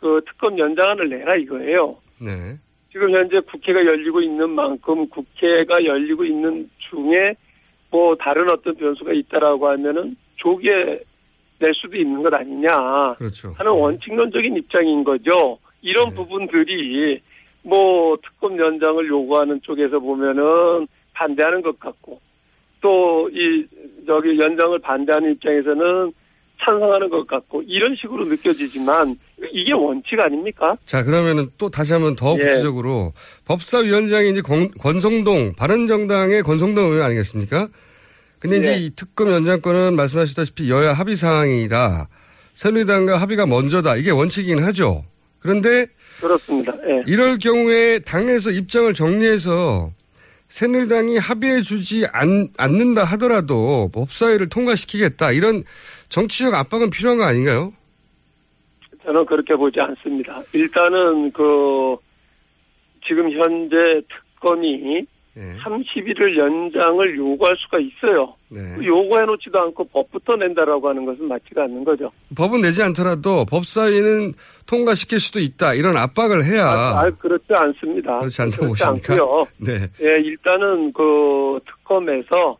그 0.00 0.20
특검 0.26 0.58
연장안을 0.58 1.08
내라 1.08 1.36
이거예요. 1.36 1.96
네. 2.20 2.56
지금 2.92 3.10
현재 3.10 3.40
국회가 3.40 3.84
열리고 3.84 4.20
있는 4.20 4.50
만큼 4.50 5.08
국회가 5.08 5.84
열리고 5.84 6.24
있는 6.24 6.70
중에 6.90 7.34
뭐 7.90 8.14
다른 8.16 8.48
어떤 8.48 8.74
변수가 8.76 9.12
있다라고 9.12 9.68
하면은 9.68 10.16
조기에 10.36 11.00
낼 11.58 11.74
수도 11.74 11.96
있는 11.96 12.22
것 12.22 12.32
아니냐 12.32 13.14
그렇죠. 13.14 13.52
하는 13.56 13.72
원칙론적인 13.72 14.56
입장인 14.56 15.04
거죠. 15.04 15.58
이런 15.82 16.10
네. 16.10 16.14
부분들이 16.16 17.20
뭐 17.62 18.16
특검 18.22 18.58
연장을 18.58 19.06
요구하는 19.08 19.60
쪽에서 19.62 19.98
보면은 19.98 20.86
반대하는 21.14 21.62
것 21.62 21.78
같고 21.80 22.20
또 22.84 23.28
이 23.32 23.64
저기 24.06 24.38
연장을 24.38 24.78
반대하는 24.80 25.32
입장에서는 25.32 26.12
찬성하는 26.62 27.08
것 27.08 27.26
같고 27.26 27.62
이런 27.66 27.96
식으로 28.00 28.26
느껴지지만 28.26 29.16
이게 29.52 29.72
원칙 29.72 30.20
아닙니까? 30.20 30.76
자, 30.84 31.02
그러면은 31.02 31.48
또 31.58 31.70
다시 31.70 31.94
한번 31.94 32.14
더 32.14 32.34
예. 32.34 32.38
구체적으로 32.38 33.12
법사위원장이 33.46 34.30
이제 34.30 34.42
권, 34.42 34.70
권성동, 34.72 35.54
바른정당의 35.56 36.42
권성동 36.42 36.92
의원 36.92 37.02
아니겠습니까? 37.06 37.68
근데 38.38 38.58
이제 38.58 38.72
예. 38.72 38.76
이 38.76 38.90
특검 38.94 39.30
연장권은 39.30 39.96
말씀하셨다시피 39.96 40.70
여야 40.70 40.92
합의 40.92 41.16
사항이라 41.16 42.06
새누리당과 42.52 43.16
합의가 43.16 43.46
먼저다. 43.46 43.96
이게 43.96 44.10
원칙이긴 44.10 44.62
하죠. 44.64 45.04
그런데 45.40 45.86
그렇습니다. 46.20 46.72
예. 46.86 47.02
이럴 47.06 47.38
경우에 47.38 47.98
당에서 48.00 48.50
입장을 48.50 48.92
정리해서 48.94 49.90
새누리당이 50.54 51.18
합의해 51.18 51.62
주지 51.62 52.06
않, 52.12 52.46
않는다 52.56 53.02
하더라도 53.02 53.90
법사위를 53.92 54.48
통과시키겠다. 54.48 55.32
이런 55.32 55.64
정치적 56.10 56.54
압박은 56.54 56.90
필요한 56.90 57.18
거 57.18 57.24
아닌가요? 57.24 57.72
저는 59.02 59.26
그렇게 59.26 59.56
보지 59.56 59.80
않습니다. 59.80 60.40
일단은 60.52 61.32
그 61.32 61.96
지금 63.04 63.32
현재 63.32 63.76
특검이 64.08 65.04
네. 65.36 65.42
30일을 65.64 66.38
연장을 66.38 67.16
요구할 67.16 67.56
수가 67.58 67.78
있어요. 67.78 68.34
네. 68.48 68.60
그 68.76 68.86
요구해놓지도 68.86 69.58
않고 69.58 69.84
법부터 69.84 70.36
낸다라고 70.36 70.88
하는 70.88 71.04
것은 71.04 71.26
맞지가 71.26 71.64
않는 71.64 71.82
거죠. 71.84 72.10
법은 72.36 72.60
내지 72.60 72.82
않더라도 72.84 73.44
법사위는 73.44 74.34
통과시킬 74.66 75.18
수도 75.18 75.40
있다. 75.40 75.74
이런 75.74 75.96
압박을 75.96 76.44
해야. 76.44 76.66
아, 76.66 77.00
아, 77.00 77.10
그렇지 77.10 77.46
않습니다. 77.50 78.18
그렇지 78.20 78.42
않다고 78.42 78.68
보십니까? 78.68 79.12
않고요. 79.12 79.46
네. 79.58 79.88
예, 80.00 80.20
일단은 80.20 80.92
그 80.92 81.58
특검에서 81.66 82.56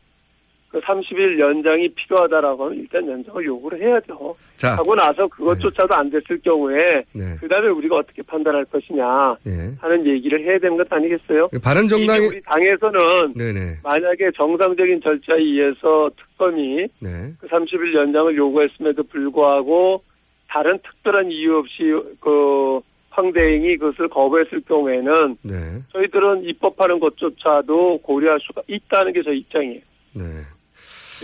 그 0.74 0.80
30일 0.80 1.38
연장이 1.38 1.88
필요하다라고 1.90 2.64
하면 2.64 2.78
일단 2.78 3.08
연장을 3.08 3.44
요구를 3.44 3.80
해야죠. 3.80 4.34
자. 4.56 4.74
하고 4.74 4.96
나서 4.96 5.24
그것조차도 5.28 5.94
안 5.94 6.10
됐을 6.10 6.36
경우에 6.40 7.04
네. 7.12 7.36
그 7.40 7.46
다음에 7.46 7.68
우리가 7.68 7.94
어떻게 7.98 8.22
판단할 8.22 8.64
것이냐 8.64 9.36
예. 9.46 9.72
하는 9.80 10.04
얘기를 10.04 10.40
해야 10.44 10.58
되는 10.58 10.76
것 10.76 10.92
아니겠어요? 10.92 11.48
바른정당이- 11.62 12.16
이게 12.16 12.26
우리 12.26 12.40
당에서는 12.40 13.34
네네. 13.34 13.60
만약에 13.84 14.32
정상적인 14.36 15.00
절차에 15.00 15.38
의해서 15.38 16.10
특검이 16.16 16.88
네. 17.00 17.32
그 17.38 17.46
30일 17.46 17.94
연장을 17.94 18.36
요구했음에도 18.36 19.04
불구하고 19.04 20.02
다른 20.48 20.76
특별한 20.78 21.30
이유 21.30 21.58
없이 21.58 21.84
그 22.18 22.80
황대행이 23.10 23.76
그것을 23.76 24.08
거부했을 24.08 24.60
경우에는 24.62 25.36
네. 25.42 25.54
저희들은 25.92 26.42
입법하는 26.46 26.98
것조차도 26.98 27.98
고려할 27.98 28.40
수가 28.42 28.62
있다는 28.66 29.12
게 29.12 29.22
저희 29.22 29.38
입장이에요. 29.38 29.80
네. 30.14 30.22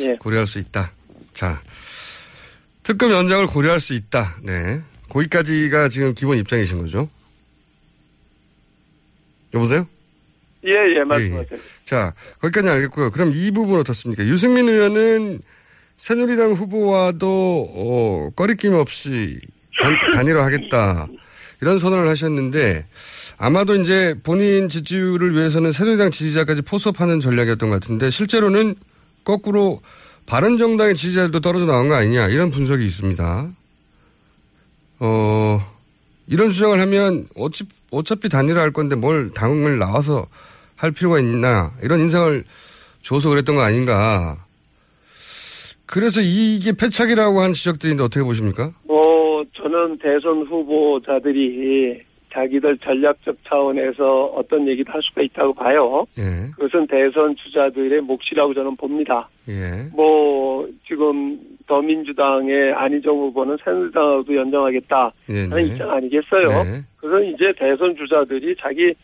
예. 0.00 0.16
고려할 0.16 0.46
수 0.46 0.58
있다. 0.58 0.92
자. 1.34 1.62
특검 2.82 3.12
연장을 3.12 3.46
고려할 3.46 3.80
수 3.80 3.94
있다. 3.94 4.36
네. 4.42 4.80
거기까지가 5.08 5.88
지금 5.88 6.14
기본 6.14 6.38
입장이신 6.38 6.78
거죠? 6.78 7.08
여보세요? 9.54 9.86
예, 10.64 10.70
예, 10.98 11.04
말씀하세요. 11.04 11.58
자, 11.84 12.14
거기까지 12.40 12.68
알겠고요. 12.68 13.10
그럼 13.10 13.32
이 13.34 13.50
부분 13.50 13.80
어떻습니까? 13.80 14.24
유승민 14.24 14.68
의원은 14.68 15.40
새누리당 15.96 16.52
후보와도, 16.52 17.72
어, 17.74 18.30
꺼리낌 18.36 18.74
없이 18.74 19.40
단, 19.80 19.94
단일화 20.14 20.44
하겠다. 20.44 21.08
이런 21.60 21.78
선언을 21.78 22.08
하셨는데, 22.08 22.86
아마도 23.36 23.74
이제 23.76 24.14
본인 24.22 24.68
지지율을 24.68 25.34
위해서는 25.34 25.72
새누리당 25.72 26.10
지지자까지 26.10 26.62
포섭하는 26.62 27.20
전략이었던 27.20 27.68
것 27.68 27.80
같은데, 27.80 28.10
실제로는 28.10 28.76
거꾸로 29.24 29.80
바른 30.26 30.58
정당의 30.58 30.94
지지자들도 30.94 31.40
떨어져 31.40 31.66
나온 31.66 31.88
거 31.88 31.94
아니냐, 31.94 32.28
이런 32.28 32.50
분석이 32.50 32.84
있습니다. 32.84 33.50
어, 35.00 35.60
이런 36.28 36.50
주장을 36.50 36.78
하면 36.80 37.26
어차피, 37.34 37.70
어차피 37.90 38.28
단일화할 38.28 38.72
건데 38.72 38.94
뭘 38.96 39.32
당을 39.32 39.78
나와서 39.78 40.26
할 40.76 40.92
필요가 40.92 41.18
있나 41.18 41.72
이런 41.82 42.00
인상을 42.00 42.44
줘서 43.02 43.30
그랬던 43.30 43.56
거 43.56 43.62
아닌가. 43.62 44.44
그래서 45.86 46.20
이게 46.20 46.72
패착이라고 46.72 47.40
한 47.40 47.52
지적들인데 47.52 48.02
어떻게 48.04 48.22
보십니까? 48.22 48.72
뭐 48.84 49.42
저는 49.56 49.98
대선 49.98 50.46
후보자들이 50.46 52.02
자기들 52.32 52.78
전략적 52.78 53.36
차원에서 53.44 54.26
어떤 54.26 54.66
얘기도 54.68 54.92
할 54.92 55.02
수가 55.02 55.22
있다고 55.22 55.54
봐요. 55.54 56.06
예, 56.18 56.50
그것은 56.56 56.86
대선 56.86 57.34
주자들의 57.36 58.00
몫이라고 58.02 58.54
저는 58.54 58.76
봅니다. 58.76 59.28
예, 59.48 59.88
뭐 59.92 60.68
지금 60.86 61.38
더민주당의 61.66 62.72
안희정 62.72 63.16
후보는 63.16 63.56
새누리당하고도 63.64 64.36
연정하겠다 64.36 65.12
예, 65.30 65.40
하는 65.42 65.56
네. 65.56 65.64
입장 65.64 65.90
아니겠어요? 65.90 66.48
네. 66.48 66.82
그건 66.96 67.24
이제 67.24 67.52
대선 67.58 67.96
주자들이 67.96 68.56
자기 68.60 68.94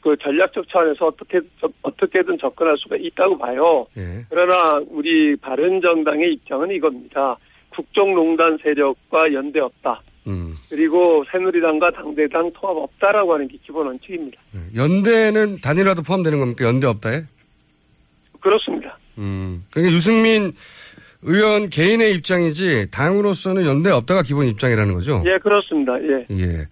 그 0.00 0.16
전략적 0.18 0.68
차원에서 0.68 1.06
어떻게 1.06 1.40
어떻게든 1.82 2.38
접근할 2.38 2.76
수가 2.78 2.96
있다고 2.96 3.38
봐요. 3.38 3.86
예, 3.96 4.24
그러나 4.30 4.80
우리 4.90 5.36
바른 5.36 5.80
정당의 5.80 6.34
입장은 6.34 6.70
이겁니다. 6.70 7.36
국정농단 7.70 8.58
세력과 8.62 9.32
연대 9.32 9.60
없다. 9.60 10.00
음. 10.26 10.54
그리고 10.68 11.24
새누리당과 11.30 11.90
당대당 11.92 12.50
통합 12.52 12.76
없다라고 12.76 13.34
하는 13.34 13.48
게 13.48 13.56
기본 13.64 13.86
원칙입니다. 13.86 14.40
연대는 14.74 15.58
단일화도 15.62 16.02
포함되는 16.02 16.38
겁니까? 16.38 16.64
연대 16.64 16.86
없다에? 16.86 17.24
그렇습니다. 18.40 18.98
음. 19.18 19.64
그러니까 19.70 19.94
유승민 19.94 20.52
의원 21.22 21.68
개인의 21.68 22.14
입장이지 22.14 22.88
당으로서는 22.90 23.64
연대 23.64 23.90
없다가 23.90 24.22
기본 24.22 24.46
입장이라는 24.46 24.94
거죠? 24.94 25.22
예, 25.26 25.38
그렇습니다. 25.38 25.94
예. 26.02 26.26
예. 26.30 26.66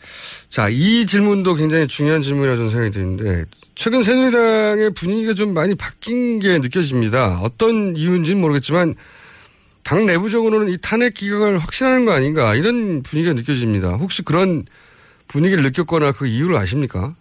자, 0.48 0.68
이 0.68 1.06
질문도 1.06 1.54
굉장히 1.54 1.86
중요한 1.86 2.22
질문이라고 2.22 2.56
저는 2.56 2.70
생각이 2.70 2.90
드는데, 2.92 3.44
최근 3.74 4.02
새누리당의 4.02 4.90
분위기가 4.94 5.34
좀 5.34 5.54
많이 5.54 5.74
바뀐 5.74 6.38
게 6.38 6.58
느껴집니다. 6.58 7.40
어떤 7.40 7.96
이유인지는 7.96 8.40
모르겠지만, 8.40 8.94
당 9.84 10.06
내부적으로는 10.06 10.70
이 10.70 10.78
탄핵 10.82 11.14
기각을 11.14 11.58
확신하는 11.58 12.06
거 12.06 12.12
아닌가, 12.12 12.54
이런 12.54 13.02
분위기가 13.02 13.34
느껴집니다. 13.34 13.96
혹시 13.96 14.24
그런 14.24 14.64
분위기를 15.28 15.62
느꼈거나 15.62 16.12
그 16.12 16.26
이유를 16.26 16.56
아십니까? 16.56 17.14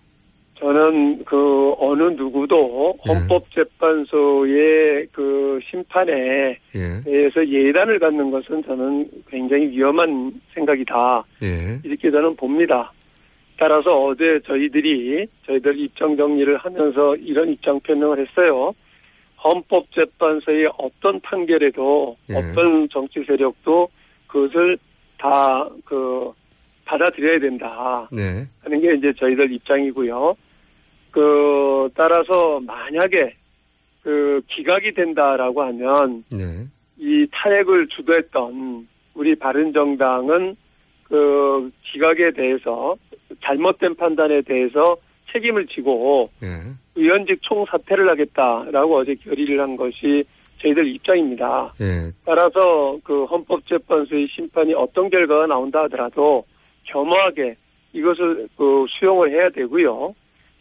저는 0.60 1.26
그 1.26 1.74
어느 1.78 2.04
누구도 2.04 2.96
헌법재판소의 3.06 5.08
그 5.12 5.60
심판에 5.70 6.58
예. 6.76 7.02
대해서 7.04 7.46
예단을 7.46 8.00
갖는 8.00 8.32
것은 8.32 8.64
저는 8.64 9.10
굉장히 9.30 9.68
위험한 9.72 10.32
생각이다. 10.54 11.26
예. 11.44 11.80
이렇게 11.84 12.10
저는 12.10 12.38
봅니다. 12.38 12.94
따라서 13.60 14.06
어제 14.06 14.40
저희들이 14.48 15.28
저희들 15.46 15.78
입장 15.80 16.16
정리를 16.16 16.56
하면서 16.58 17.16
이런 17.18 17.50
입장 17.50 17.82
표명을 17.82 18.26
했어요. 18.26 18.74
헌법재판소의 19.44 20.70
어떤 20.78 21.20
판결에도 21.22 22.18
예. 22.30 22.36
어떤 22.36 22.88
정치 22.90 23.24
세력도 23.24 23.90
그것을 24.28 24.78
다 25.18 25.70
그 25.86 26.34
받아들여야 26.86 27.40
된다 27.40 28.08
네. 28.12 28.48
하는 28.62 28.82
게 28.82 28.94
이제 28.96 29.14
저희들 29.18 29.52
입장이고요. 29.52 30.36
그 31.12 31.90
따라서 31.96 32.60
만약에 32.62 33.36
그 34.02 34.42
기각이 34.50 34.94
된다라고 34.94 35.64
하면 35.64 36.24
네. 36.32 36.68
이 36.98 37.28
탄핵을 37.32 37.88
주도했던 37.88 38.88
우리 39.14 39.36
바른정당은 39.36 40.56
그 41.04 41.72
기각에 41.84 42.32
대해서 42.32 42.96
잘못된 43.44 43.96
판단에 43.96 44.42
대해서 44.42 44.98
책임을 45.34 45.68
지고 45.68 46.30
예. 46.44 46.48
의원직 46.96 47.42
총사퇴를 47.42 48.10
하겠다라고 48.10 48.98
어제 48.98 49.16
결의를 49.16 49.60
한 49.60 49.76
것이 49.76 50.24
저희들 50.62 50.88
입장입니다. 50.88 51.74
예. 51.82 52.12
따라서 52.26 52.98
그 53.04 53.26
헌법재판소의 53.26 54.28
심판이 54.34 54.74
어떤 54.74 55.10
결과가 55.10 55.48
나온다 55.48 55.84
하더라도 55.84 56.46
겸허하게 56.86 57.56
이것을 57.94 58.48
그 58.56 58.86
수용을 58.90 59.32
해야 59.32 59.50
되고요. 59.50 60.16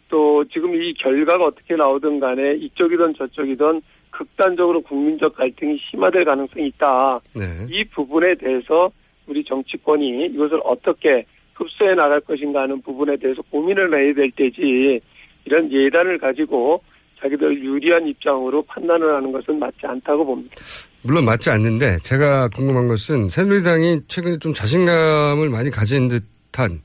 또 0.09 0.43
지금 0.45 0.75
이 0.75 0.93
결과가 0.93 1.45
어떻게 1.45 1.75
나오든 1.75 2.19
간에 2.19 2.55
이쪽이든 2.55 3.13
저쪽이든 3.13 3.81
극단적으로 4.11 4.81
국민적 4.81 5.35
갈등이 5.35 5.79
심화될 5.89 6.25
가능성이 6.25 6.67
있다. 6.67 7.19
네. 7.35 7.43
이 7.69 7.83
부분에 7.85 8.35
대해서 8.35 8.91
우리 9.25 9.43
정치권이 9.43 10.27
이것을 10.27 10.59
어떻게 10.63 11.25
흡수해 11.53 11.95
나갈 11.95 12.19
것인가 12.21 12.63
하는 12.63 12.81
부분에 12.81 13.17
대해서 13.17 13.41
고민을 13.43 13.93
해야 13.93 14.13
될 14.13 14.31
때지 14.31 14.99
이런 15.45 15.71
예단을 15.71 16.17
가지고 16.17 16.81
자기들 17.21 17.63
유리한 17.63 18.07
입장으로 18.07 18.63
판단을 18.63 19.15
하는 19.15 19.31
것은 19.31 19.59
맞지 19.59 19.79
않다고 19.83 20.25
봅니다. 20.25 20.55
물론 21.03 21.25
맞지 21.25 21.49
않는데 21.49 21.97
제가 22.03 22.49
궁금한 22.49 22.87
것은 22.87 23.29
새누리당이 23.29 24.01
최근에 24.07 24.37
좀 24.39 24.53
자신감을 24.53 25.49
많이 25.49 25.69
가진 25.69 26.07
듯한 26.07 26.81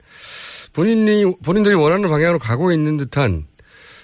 본인이 0.75 1.25
본인들이 1.45 1.75
원하는 1.75 2.09
방향으로 2.09 2.39
가고 2.39 2.73
있는 2.73 2.97
듯한 2.97 3.47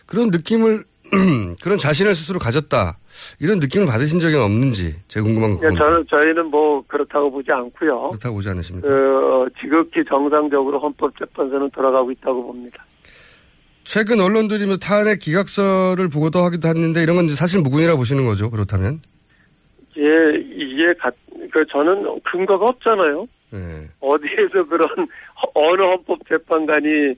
그런 0.06 0.30
느낌을 0.30 0.84
그런 1.62 1.78
자신을 1.78 2.14
스스로 2.14 2.38
가졌다 2.38 2.98
이런 3.40 3.58
느낌을 3.58 3.86
받으신 3.86 4.20
적이 4.20 4.36
없는지 4.36 4.94
제가 5.08 5.24
궁금한 5.24 5.54
거 5.54 5.60
그러니까 5.60 5.84
저는 5.84 6.06
저희는 6.08 6.46
뭐 6.46 6.82
그렇다고 6.86 7.30
보지 7.30 7.50
않고요. 7.52 8.10
그렇다고 8.10 8.36
보지 8.36 8.48
않으십니까? 8.50 8.88
그 8.88 9.46
지극히 9.60 10.04
정상적으로 10.08 10.78
헌법재판소는 10.80 11.70
돌아가고 11.70 12.10
있다고 12.12 12.46
봅니다. 12.46 12.84
최근 13.84 14.20
언론들이 14.20 14.64
뭐 14.66 14.76
탄핵 14.76 15.18
기각서를 15.18 16.08
보도하기도 16.08 16.66
했는데 16.68 17.02
이런 17.02 17.16
건 17.16 17.28
사실 17.28 17.60
무근이라 17.60 17.96
보시는 17.96 18.24
거죠 18.24 18.50
그렇다면? 18.50 19.00
예, 19.96 20.02
이게 20.40 20.92
가, 20.98 21.10
그 21.52 21.64
저는 21.70 22.04
근거가 22.24 22.66
없잖아요. 22.68 23.26
네. 23.50 23.88
어디에서 24.00 24.64
그런 24.68 24.88
허- 24.88 25.50
어느 25.54 25.82
헌법재판관이 25.82 27.14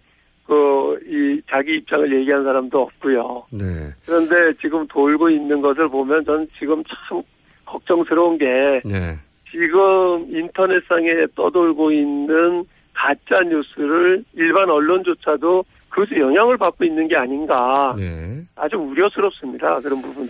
그 0.47 0.87
이 1.07 1.41
자기 1.49 1.77
입장을 1.77 2.21
얘기한 2.21 2.45
사람도 2.45 2.83
없고요. 2.83 3.45
네. 3.51 3.65
그런데 4.05 4.53
지금 4.61 4.87
돌고 4.89 5.31
있는 5.31 5.61
것을 5.61 5.89
보면 5.89 6.25
저는 6.25 6.49
지금 6.59 6.83
참 6.85 7.23
걱정스러운 7.65 8.39
게 8.39 8.45
네. 8.85 9.17
지금 9.51 10.27
인터넷상에 10.29 11.27
떠돌고 11.35 11.93
있는 11.93 12.65
가짜 12.93 13.41
뉴스를 13.43 14.25
일반 14.35 14.69
언론조차도 14.69 15.65
그것에 15.91 16.21
영향을 16.21 16.57
받고 16.57 16.85
있는 16.85 17.09
게 17.09 17.17
아닌가 17.17 17.95
네. 17.97 18.43
아주 18.57 18.77
우려스럽습니다 18.77 19.81
그런 19.81 20.03
부분. 20.03 20.29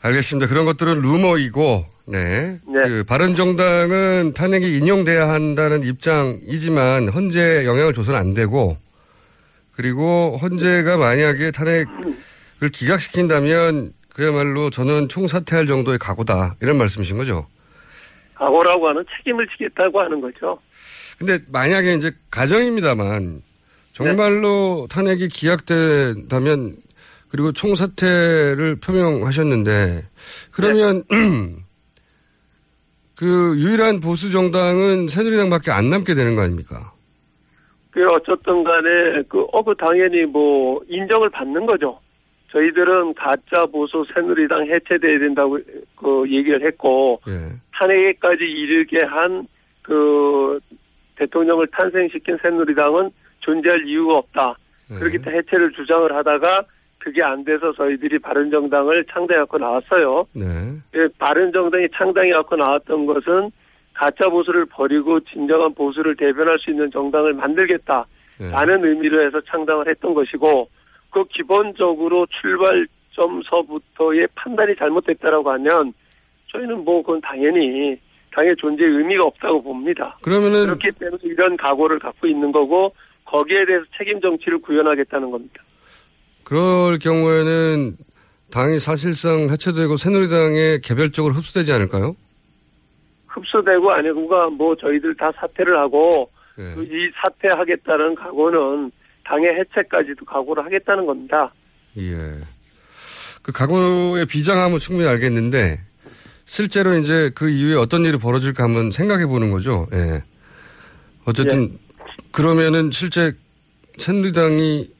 알겠습니다. 0.00 0.48
그런 0.48 0.64
것들은 0.64 1.00
루머이고, 1.00 1.84
네. 2.06 2.58
그 2.64 3.02
바른 3.08 3.34
정당은 3.34 4.32
탄핵이 4.32 4.78
인용돼야 4.78 5.28
한다는 5.28 5.82
입장이지만 5.82 7.08
헌재 7.08 7.64
영향을 7.66 7.92
줘서는 7.92 8.20
안 8.20 8.32
되고, 8.32 8.76
그리고 9.78 10.36
헌재가 10.42 10.96
만약에 10.96 11.52
탄핵을 11.52 12.68
기각시킨다면 12.72 13.92
그야말로 14.12 14.70
저는 14.70 15.08
총사퇴할 15.08 15.68
정도의 15.68 16.00
각오다 16.00 16.56
이런 16.60 16.78
말씀이신 16.78 17.16
거죠. 17.16 17.46
각오라고 18.34 18.88
하는 18.88 19.04
책임을 19.16 19.46
지겠다고 19.52 20.00
하는 20.00 20.20
거죠. 20.20 20.58
근데 21.16 21.38
만약에 21.52 21.94
이제 21.94 22.10
가정입니다만 22.28 23.42
정말로 23.92 24.88
탄핵이 24.90 25.28
기각된다면 25.28 26.74
그리고 27.28 27.52
총사퇴를 27.52 28.80
표명하셨는데 28.80 30.08
그러면 30.50 31.04
그 33.14 33.54
유일한 33.60 34.00
보수 34.00 34.32
정당은 34.32 35.06
새누리당밖에 35.06 35.70
안 35.70 35.88
남게 35.88 36.14
되는 36.14 36.34
거 36.34 36.42
아닙니까? 36.42 36.97
그 37.90 38.08
어쨌든 38.10 38.64
간에 38.64 39.22
그, 39.28 39.46
어, 39.52 39.62
그 39.62 39.74
당연히 39.76 40.24
뭐 40.24 40.80
인정을 40.88 41.30
받는 41.30 41.66
거죠. 41.66 41.98
저희들은 42.52 43.14
가짜 43.14 43.66
보수 43.66 44.04
새누리당 44.14 44.66
해체돼야 44.66 45.18
된다고 45.18 45.58
그 45.96 46.24
얘기를 46.30 46.64
했고 46.66 47.20
예. 47.28 47.52
탄핵에까지 47.72 48.44
이르게 48.44 49.02
한 49.02 49.46
그 49.88 50.60
대통령을 51.16 51.66
탄생시킨 51.68 52.38
새누리당은 52.42 53.10
존재할 53.40 53.86
이유가 53.86 54.18
없다. 54.18 54.54
그렇기 54.88 55.18
때문에 55.18 55.38
해체를 55.38 55.72
주장을 55.72 56.14
하다가 56.14 56.64
그게 56.98 57.22
안 57.22 57.42
돼서 57.44 57.72
저희들이 57.72 58.18
바른정당을 58.18 59.06
창당해갖고 59.10 59.58
나왔어요. 59.58 60.26
네. 60.34 60.44
예, 60.94 61.08
바른정당이 61.18 61.88
창당해갖고 61.94 62.56
나왔던 62.56 63.06
것은 63.06 63.50
가짜 63.98 64.28
보수를 64.28 64.64
버리고 64.66 65.18
진정한 65.20 65.74
보수를 65.74 66.14
대변할 66.16 66.58
수 66.60 66.70
있는 66.70 66.88
정당을 66.92 67.34
만들겠다. 67.34 68.06
라는 68.38 68.84
의미로 68.84 69.26
해서 69.26 69.40
창당을 69.50 69.88
했던 69.88 70.14
것이고, 70.14 70.68
그 71.10 71.24
기본적으로 71.24 72.24
출발점서부터의 72.40 74.28
판단이 74.36 74.76
잘못됐다라고 74.76 75.50
하면, 75.50 75.92
저희는 76.52 76.84
뭐, 76.84 77.02
그건 77.02 77.20
당연히, 77.20 77.98
당의 78.32 78.54
존재의 78.56 78.88
의미가 78.88 79.24
없다고 79.24 79.64
봅니다. 79.64 80.16
그러면은 80.22 80.66
그렇기 80.66 80.92
때문에 81.00 81.18
이런 81.24 81.56
각오를 81.56 81.98
갖고 81.98 82.28
있는 82.28 82.52
거고, 82.52 82.94
거기에 83.24 83.66
대해서 83.66 83.84
책임 83.98 84.20
정치를 84.20 84.60
구현하겠다는 84.60 85.32
겁니다. 85.32 85.56
그럴 86.44 87.00
경우에는 87.00 87.96
당이 88.52 88.78
사실상 88.78 89.50
해체되고 89.50 89.96
새누리당에 89.96 90.78
개별적으로 90.84 91.34
흡수되지 91.34 91.72
않을까요? 91.72 92.14
흡수되고 93.38 93.90
아니고가 93.92 94.50
뭐 94.50 94.76
저희들 94.76 95.14
다 95.16 95.30
사퇴를 95.40 95.78
하고 95.78 96.30
네. 96.56 96.74
그이 96.74 97.10
사퇴하겠다는 97.22 98.14
각오는 98.16 98.90
당의 99.24 99.50
해체까지도 99.60 100.24
각오를 100.24 100.64
하겠다는 100.64 101.06
겁니다. 101.06 101.52
예. 101.96 102.12
그 103.42 103.52
각오의 103.52 104.26
비장함은 104.26 104.78
충분히 104.78 105.08
알겠는데 105.08 105.80
실제로 106.44 106.96
이제 106.96 107.30
그 107.34 107.48
이후에 107.48 107.74
어떤 107.76 108.04
일이 108.04 108.18
벌어질까 108.18 108.64
한번 108.64 108.90
생각해 108.90 109.26
보는 109.26 109.50
거죠. 109.50 109.86
예. 109.92 110.22
어쨌든 111.26 111.78
그러면은 112.32 112.90
실제 112.90 113.32
새누리당이 113.98 114.90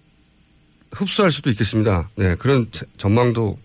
흡수할 0.92 1.30
수도 1.30 1.50
있겠습니다. 1.50 2.08
네. 2.16 2.34
그런 2.36 2.66
제- 2.70 2.86
전망도 2.96 3.58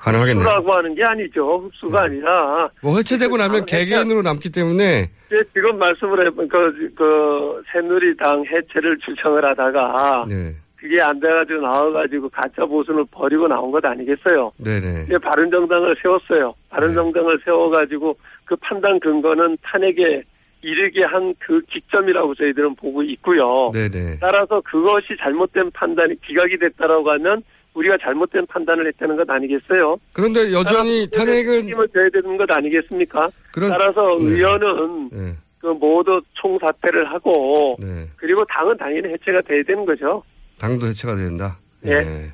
가능하겠네요. 0.00 0.42
흡수라고 0.44 0.72
하는 0.74 0.94
게 0.94 1.04
아니죠. 1.04 1.58
흡수가 1.64 2.02
아니라 2.02 2.68
뭐 2.82 2.96
해체되고 2.96 3.36
나면 3.36 3.62
해체- 3.62 3.78
개개인으로 3.84 4.22
남기 4.22 4.50
때문에 4.50 5.10
예, 5.32 5.42
지금 5.54 5.78
말씀을 5.78 6.26
해본 6.26 6.48
그, 6.48 6.90
그 6.96 7.62
새누리당 7.72 8.44
해체를 8.46 8.98
주장을 8.98 9.44
하다가 9.44 10.26
네. 10.28 10.54
그게 10.76 11.00
안 11.02 11.20
돼가지고 11.20 11.60
나와가지고 11.60 12.30
가짜 12.30 12.64
보수를 12.64 13.04
버리고 13.10 13.46
나온 13.46 13.70
것 13.70 13.84
아니겠어요? 13.84 14.50
네네. 14.56 15.02
이제 15.06 15.18
바른정당을 15.18 15.96
세웠어요. 16.02 16.54
바른정당을 16.70 17.38
세워가지고 17.44 18.16
그 18.46 18.56
판단 18.56 18.98
근거는 18.98 19.58
탄핵에 19.62 20.22
이르게 20.62 21.04
한 21.04 21.34
그 21.38 21.60
기점이라고 21.70 22.34
저희들은 22.34 22.74
보고 22.76 23.02
있고요. 23.02 23.70
네네. 23.72 24.18
따라서 24.20 24.60
그것이 24.62 25.16
잘못된 25.18 25.70
판단이 25.72 26.18
기각이 26.22 26.58
됐다라고 26.58 27.10
하면 27.12 27.42
우리가 27.74 27.96
잘못된 28.02 28.46
판단을 28.46 28.86
했다는 28.88 29.16
것 29.16 29.28
아니겠어요? 29.30 29.96
그런데 30.12 30.52
여전히 30.52 31.08
탄핵은 31.10 31.62
책임을 31.62 31.88
져야 31.94 32.08
되는 32.12 32.36
것 32.36 32.50
아니겠습니까? 32.50 33.30
그런- 33.52 33.70
따라서 33.70 34.18
네. 34.20 34.30
의원은 34.30 35.08
네. 35.12 35.36
그 35.60 35.66
모두 35.68 36.20
총사퇴를 36.34 37.12
하고 37.12 37.76
네. 37.80 38.08
그리고 38.16 38.44
당은 38.46 38.76
당연히 38.78 39.08
해체가 39.12 39.42
돼야 39.46 39.62
되는 39.66 39.84
거죠. 39.84 40.22
당도 40.58 40.86
해체가 40.86 41.16
된다. 41.16 41.58
예. 41.86 42.32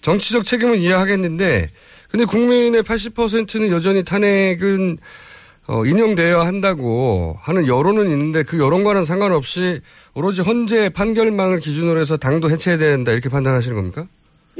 정치적 0.00 0.44
책임은 0.44 0.78
이해하겠는데 0.78 1.66
근데 2.10 2.24
국민의 2.26 2.82
80%는 2.82 3.70
여전히 3.70 4.04
탄핵은 4.04 4.98
어, 5.68 5.84
인용되어야 5.86 6.40
한다고 6.44 7.36
하는 7.40 7.66
여론은 7.66 8.10
있는데 8.10 8.42
그 8.42 8.58
여론과는 8.58 9.04
상관없이 9.04 9.80
오로지 10.14 10.42
헌재 10.42 10.88
판결만을 10.90 11.60
기준으로 11.60 12.00
해서 12.00 12.16
당도 12.16 12.50
해체해야 12.50 12.78
된다 12.78 13.12
이렇게 13.12 13.28
판단하시는 13.28 13.76
겁니까? 13.76 14.06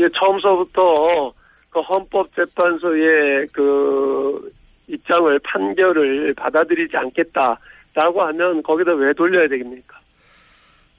예, 0.02 0.08
처음서부터 0.18 1.32
그 1.70 1.80
헌법재판소의 1.80 3.46
그 3.52 4.52
입장을 4.88 5.38
판결을 5.44 6.34
받아들이지 6.34 6.96
않겠다라고 6.96 8.22
하면 8.22 8.62
거기다 8.62 8.92
왜 8.92 9.12
돌려야 9.14 9.48
되겠습니까? 9.48 9.98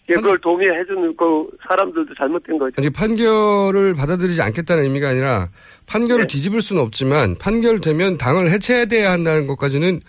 예, 0.09 0.15
그걸 0.15 0.37
동의해주는 0.39 1.15
그 1.15 1.47
사람들도 1.67 2.13
잘못된 2.15 2.57
거죠. 2.57 2.73
아니 2.77 2.89
판결을 2.89 3.93
받아들이지 3.93 4.41
않겠다는 4.41 4.83
의미가 4.83 5.09
아니라 5.09 5.47
판결을 5.87 6.23
네. 6.23 6.27
뒤집을 6.27 6.61
수는 6.61 6.81
없지만 6.81 7.35
판결되면 7.39 8.17
당을 8.17 8.51
해체해야 8.51 9.11
한다는 9.11 9.47
것까지는 9.47 10.01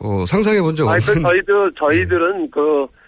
어, 0.00 0.24
상상해 0.26 0.60
본적 0.60 0.88
아니, 0.88 1.02
그 1.02 1.10
없는 1.12 1.22
저희들, 1.22 1.72
저희들은 1.78 2.50
그, 2.50 2.60
그, 2.60 2.99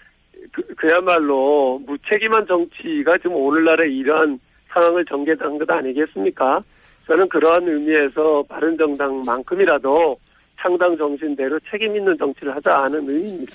그 0.53 0.89
야말로 0.89 1.81
무책임한 1.85 2.45
정치가 2.47 3.17
지금 3.17 3.33
오늘날의 3.33 3.95
이러한 3.95 4.39
상황을 4.69 5.03
전개한 5.05 5.57
것 5.57 5.69
아니겠습니까? 5.69 6.63
저는 7.07 7.27
그러한 7.27 7.67
의미에서 7.67 8.43
바른 8.47 8.77
정당만큼이라도 8.77 10.17
창당 10.59 10.95
정신대로 10.95 11.59
책임 11.69 11.95
있는 11.95 12.17
정치를 12.17 12.55
하자 12.55 12.83
하는 12.83 13.09
의미입니다. 13.09 13.53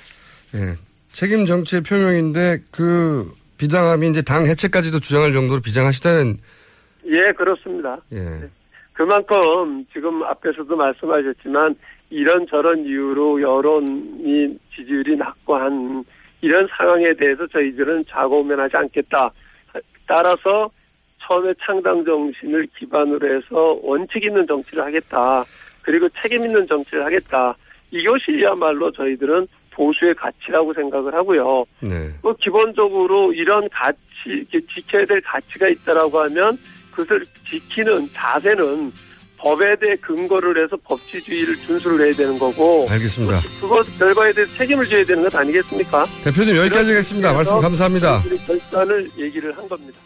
예, 0.54 0.74
책임 1.08 1.44
정치의 1.44 1.82
표명인데 1.82 2.58
그 2.70 3.32
비장함이 3.58 4.08
이제 4.08 4.22
당 4.22 4.44
해체까지도 4.44 4.98
주장할 4.98 5.32
정도로 5.32 5.60
비장하시다는 5.60 6.36
예, 7.06 7.32
그렇습니다. 7.32 7.98
예. 8.12 8.48
그만큼 8.92 9.86
지금 9.92 10.22
앞에서도 10.24 10.74
말씀하셨지만 10.74 11.76
이런 12.10 12.46
저런 12.48 12.84
이유로 12.84 13.40
여론이 13.40 14.58
지지율이 14.74 15.16
낮고 15.16 15.54
한 15.54 16.04
이런 16.40 16.68
상황에 16.76 17.14
대해서 17.14 17.46
저희들은 17.46 18.04
좌고우면하지 18.06 18.76
않겠다. 18.76 19.30
따라서 20.06 20.70
처음에 21.20 21.52
창당 21.64 22.04
정신을 22.04 22.68
기반으로 22.78 23.36
해서 23.36 23.78
원칙 23.82 24.24
있는 24.24 24.46
정치를 24.46 24.84
하겠다. 24.84 25.44
그리고 25.82 26.08
책임 26.20 26.44
있는 26.44 26.66
정치를 26.66 27.04
하겠다. 27.04 27.54
이것이야말로 27.90 28.90
저희들은 28.92 29.46
보수의 29.70 30.14
가치라고 30.14 30.72
생각을 30.74 31.14
하고요. 31.14 31.64
네. 31.80 32.10
뭐 32.22 32.34
기본적으로 32.34 33.32
이런 33.32 33.68
가치, 33.70 34.44
지켜야 34.74 35.04
될 35.04 35.20
가치가 35.20 35.68
있다라고 35.68 36.18
하면 36.20 36.58
그것을 36.90 37.24
지키는 37.46 38.08
자세는 38.12 38.90
법에 39.38 39.76
대해 39.76 39.96
근거를 39.96 40.62
해서 40.64 40.76
법치주의를 40.84 41.56
준수를 41.66 42.04
해야 42.06 42.12
되는 42.12 42.38
거고. 42.38 42.86
알겠습니다. 42.90 43.40
그것 43.60 43.98
결과에 43.98 44.32
대해서 44.32 44.52
책임을 44.56 44.86
져야 44.88 45.04
되는 45.04 45.22
것 45.22 45.34
아니겠습니까? 45.34 46.06
대표님 46.24 46.56
여기까지 46.56 46.90
하겠습니다. 46.90 47.32
말씀 47.32 47.58
감사합니다. 47.60 48.22
결단을 48.46 49.08
얘기를 49.18 49.56
한 49.56 49.68
겁니다. 49.68 49.98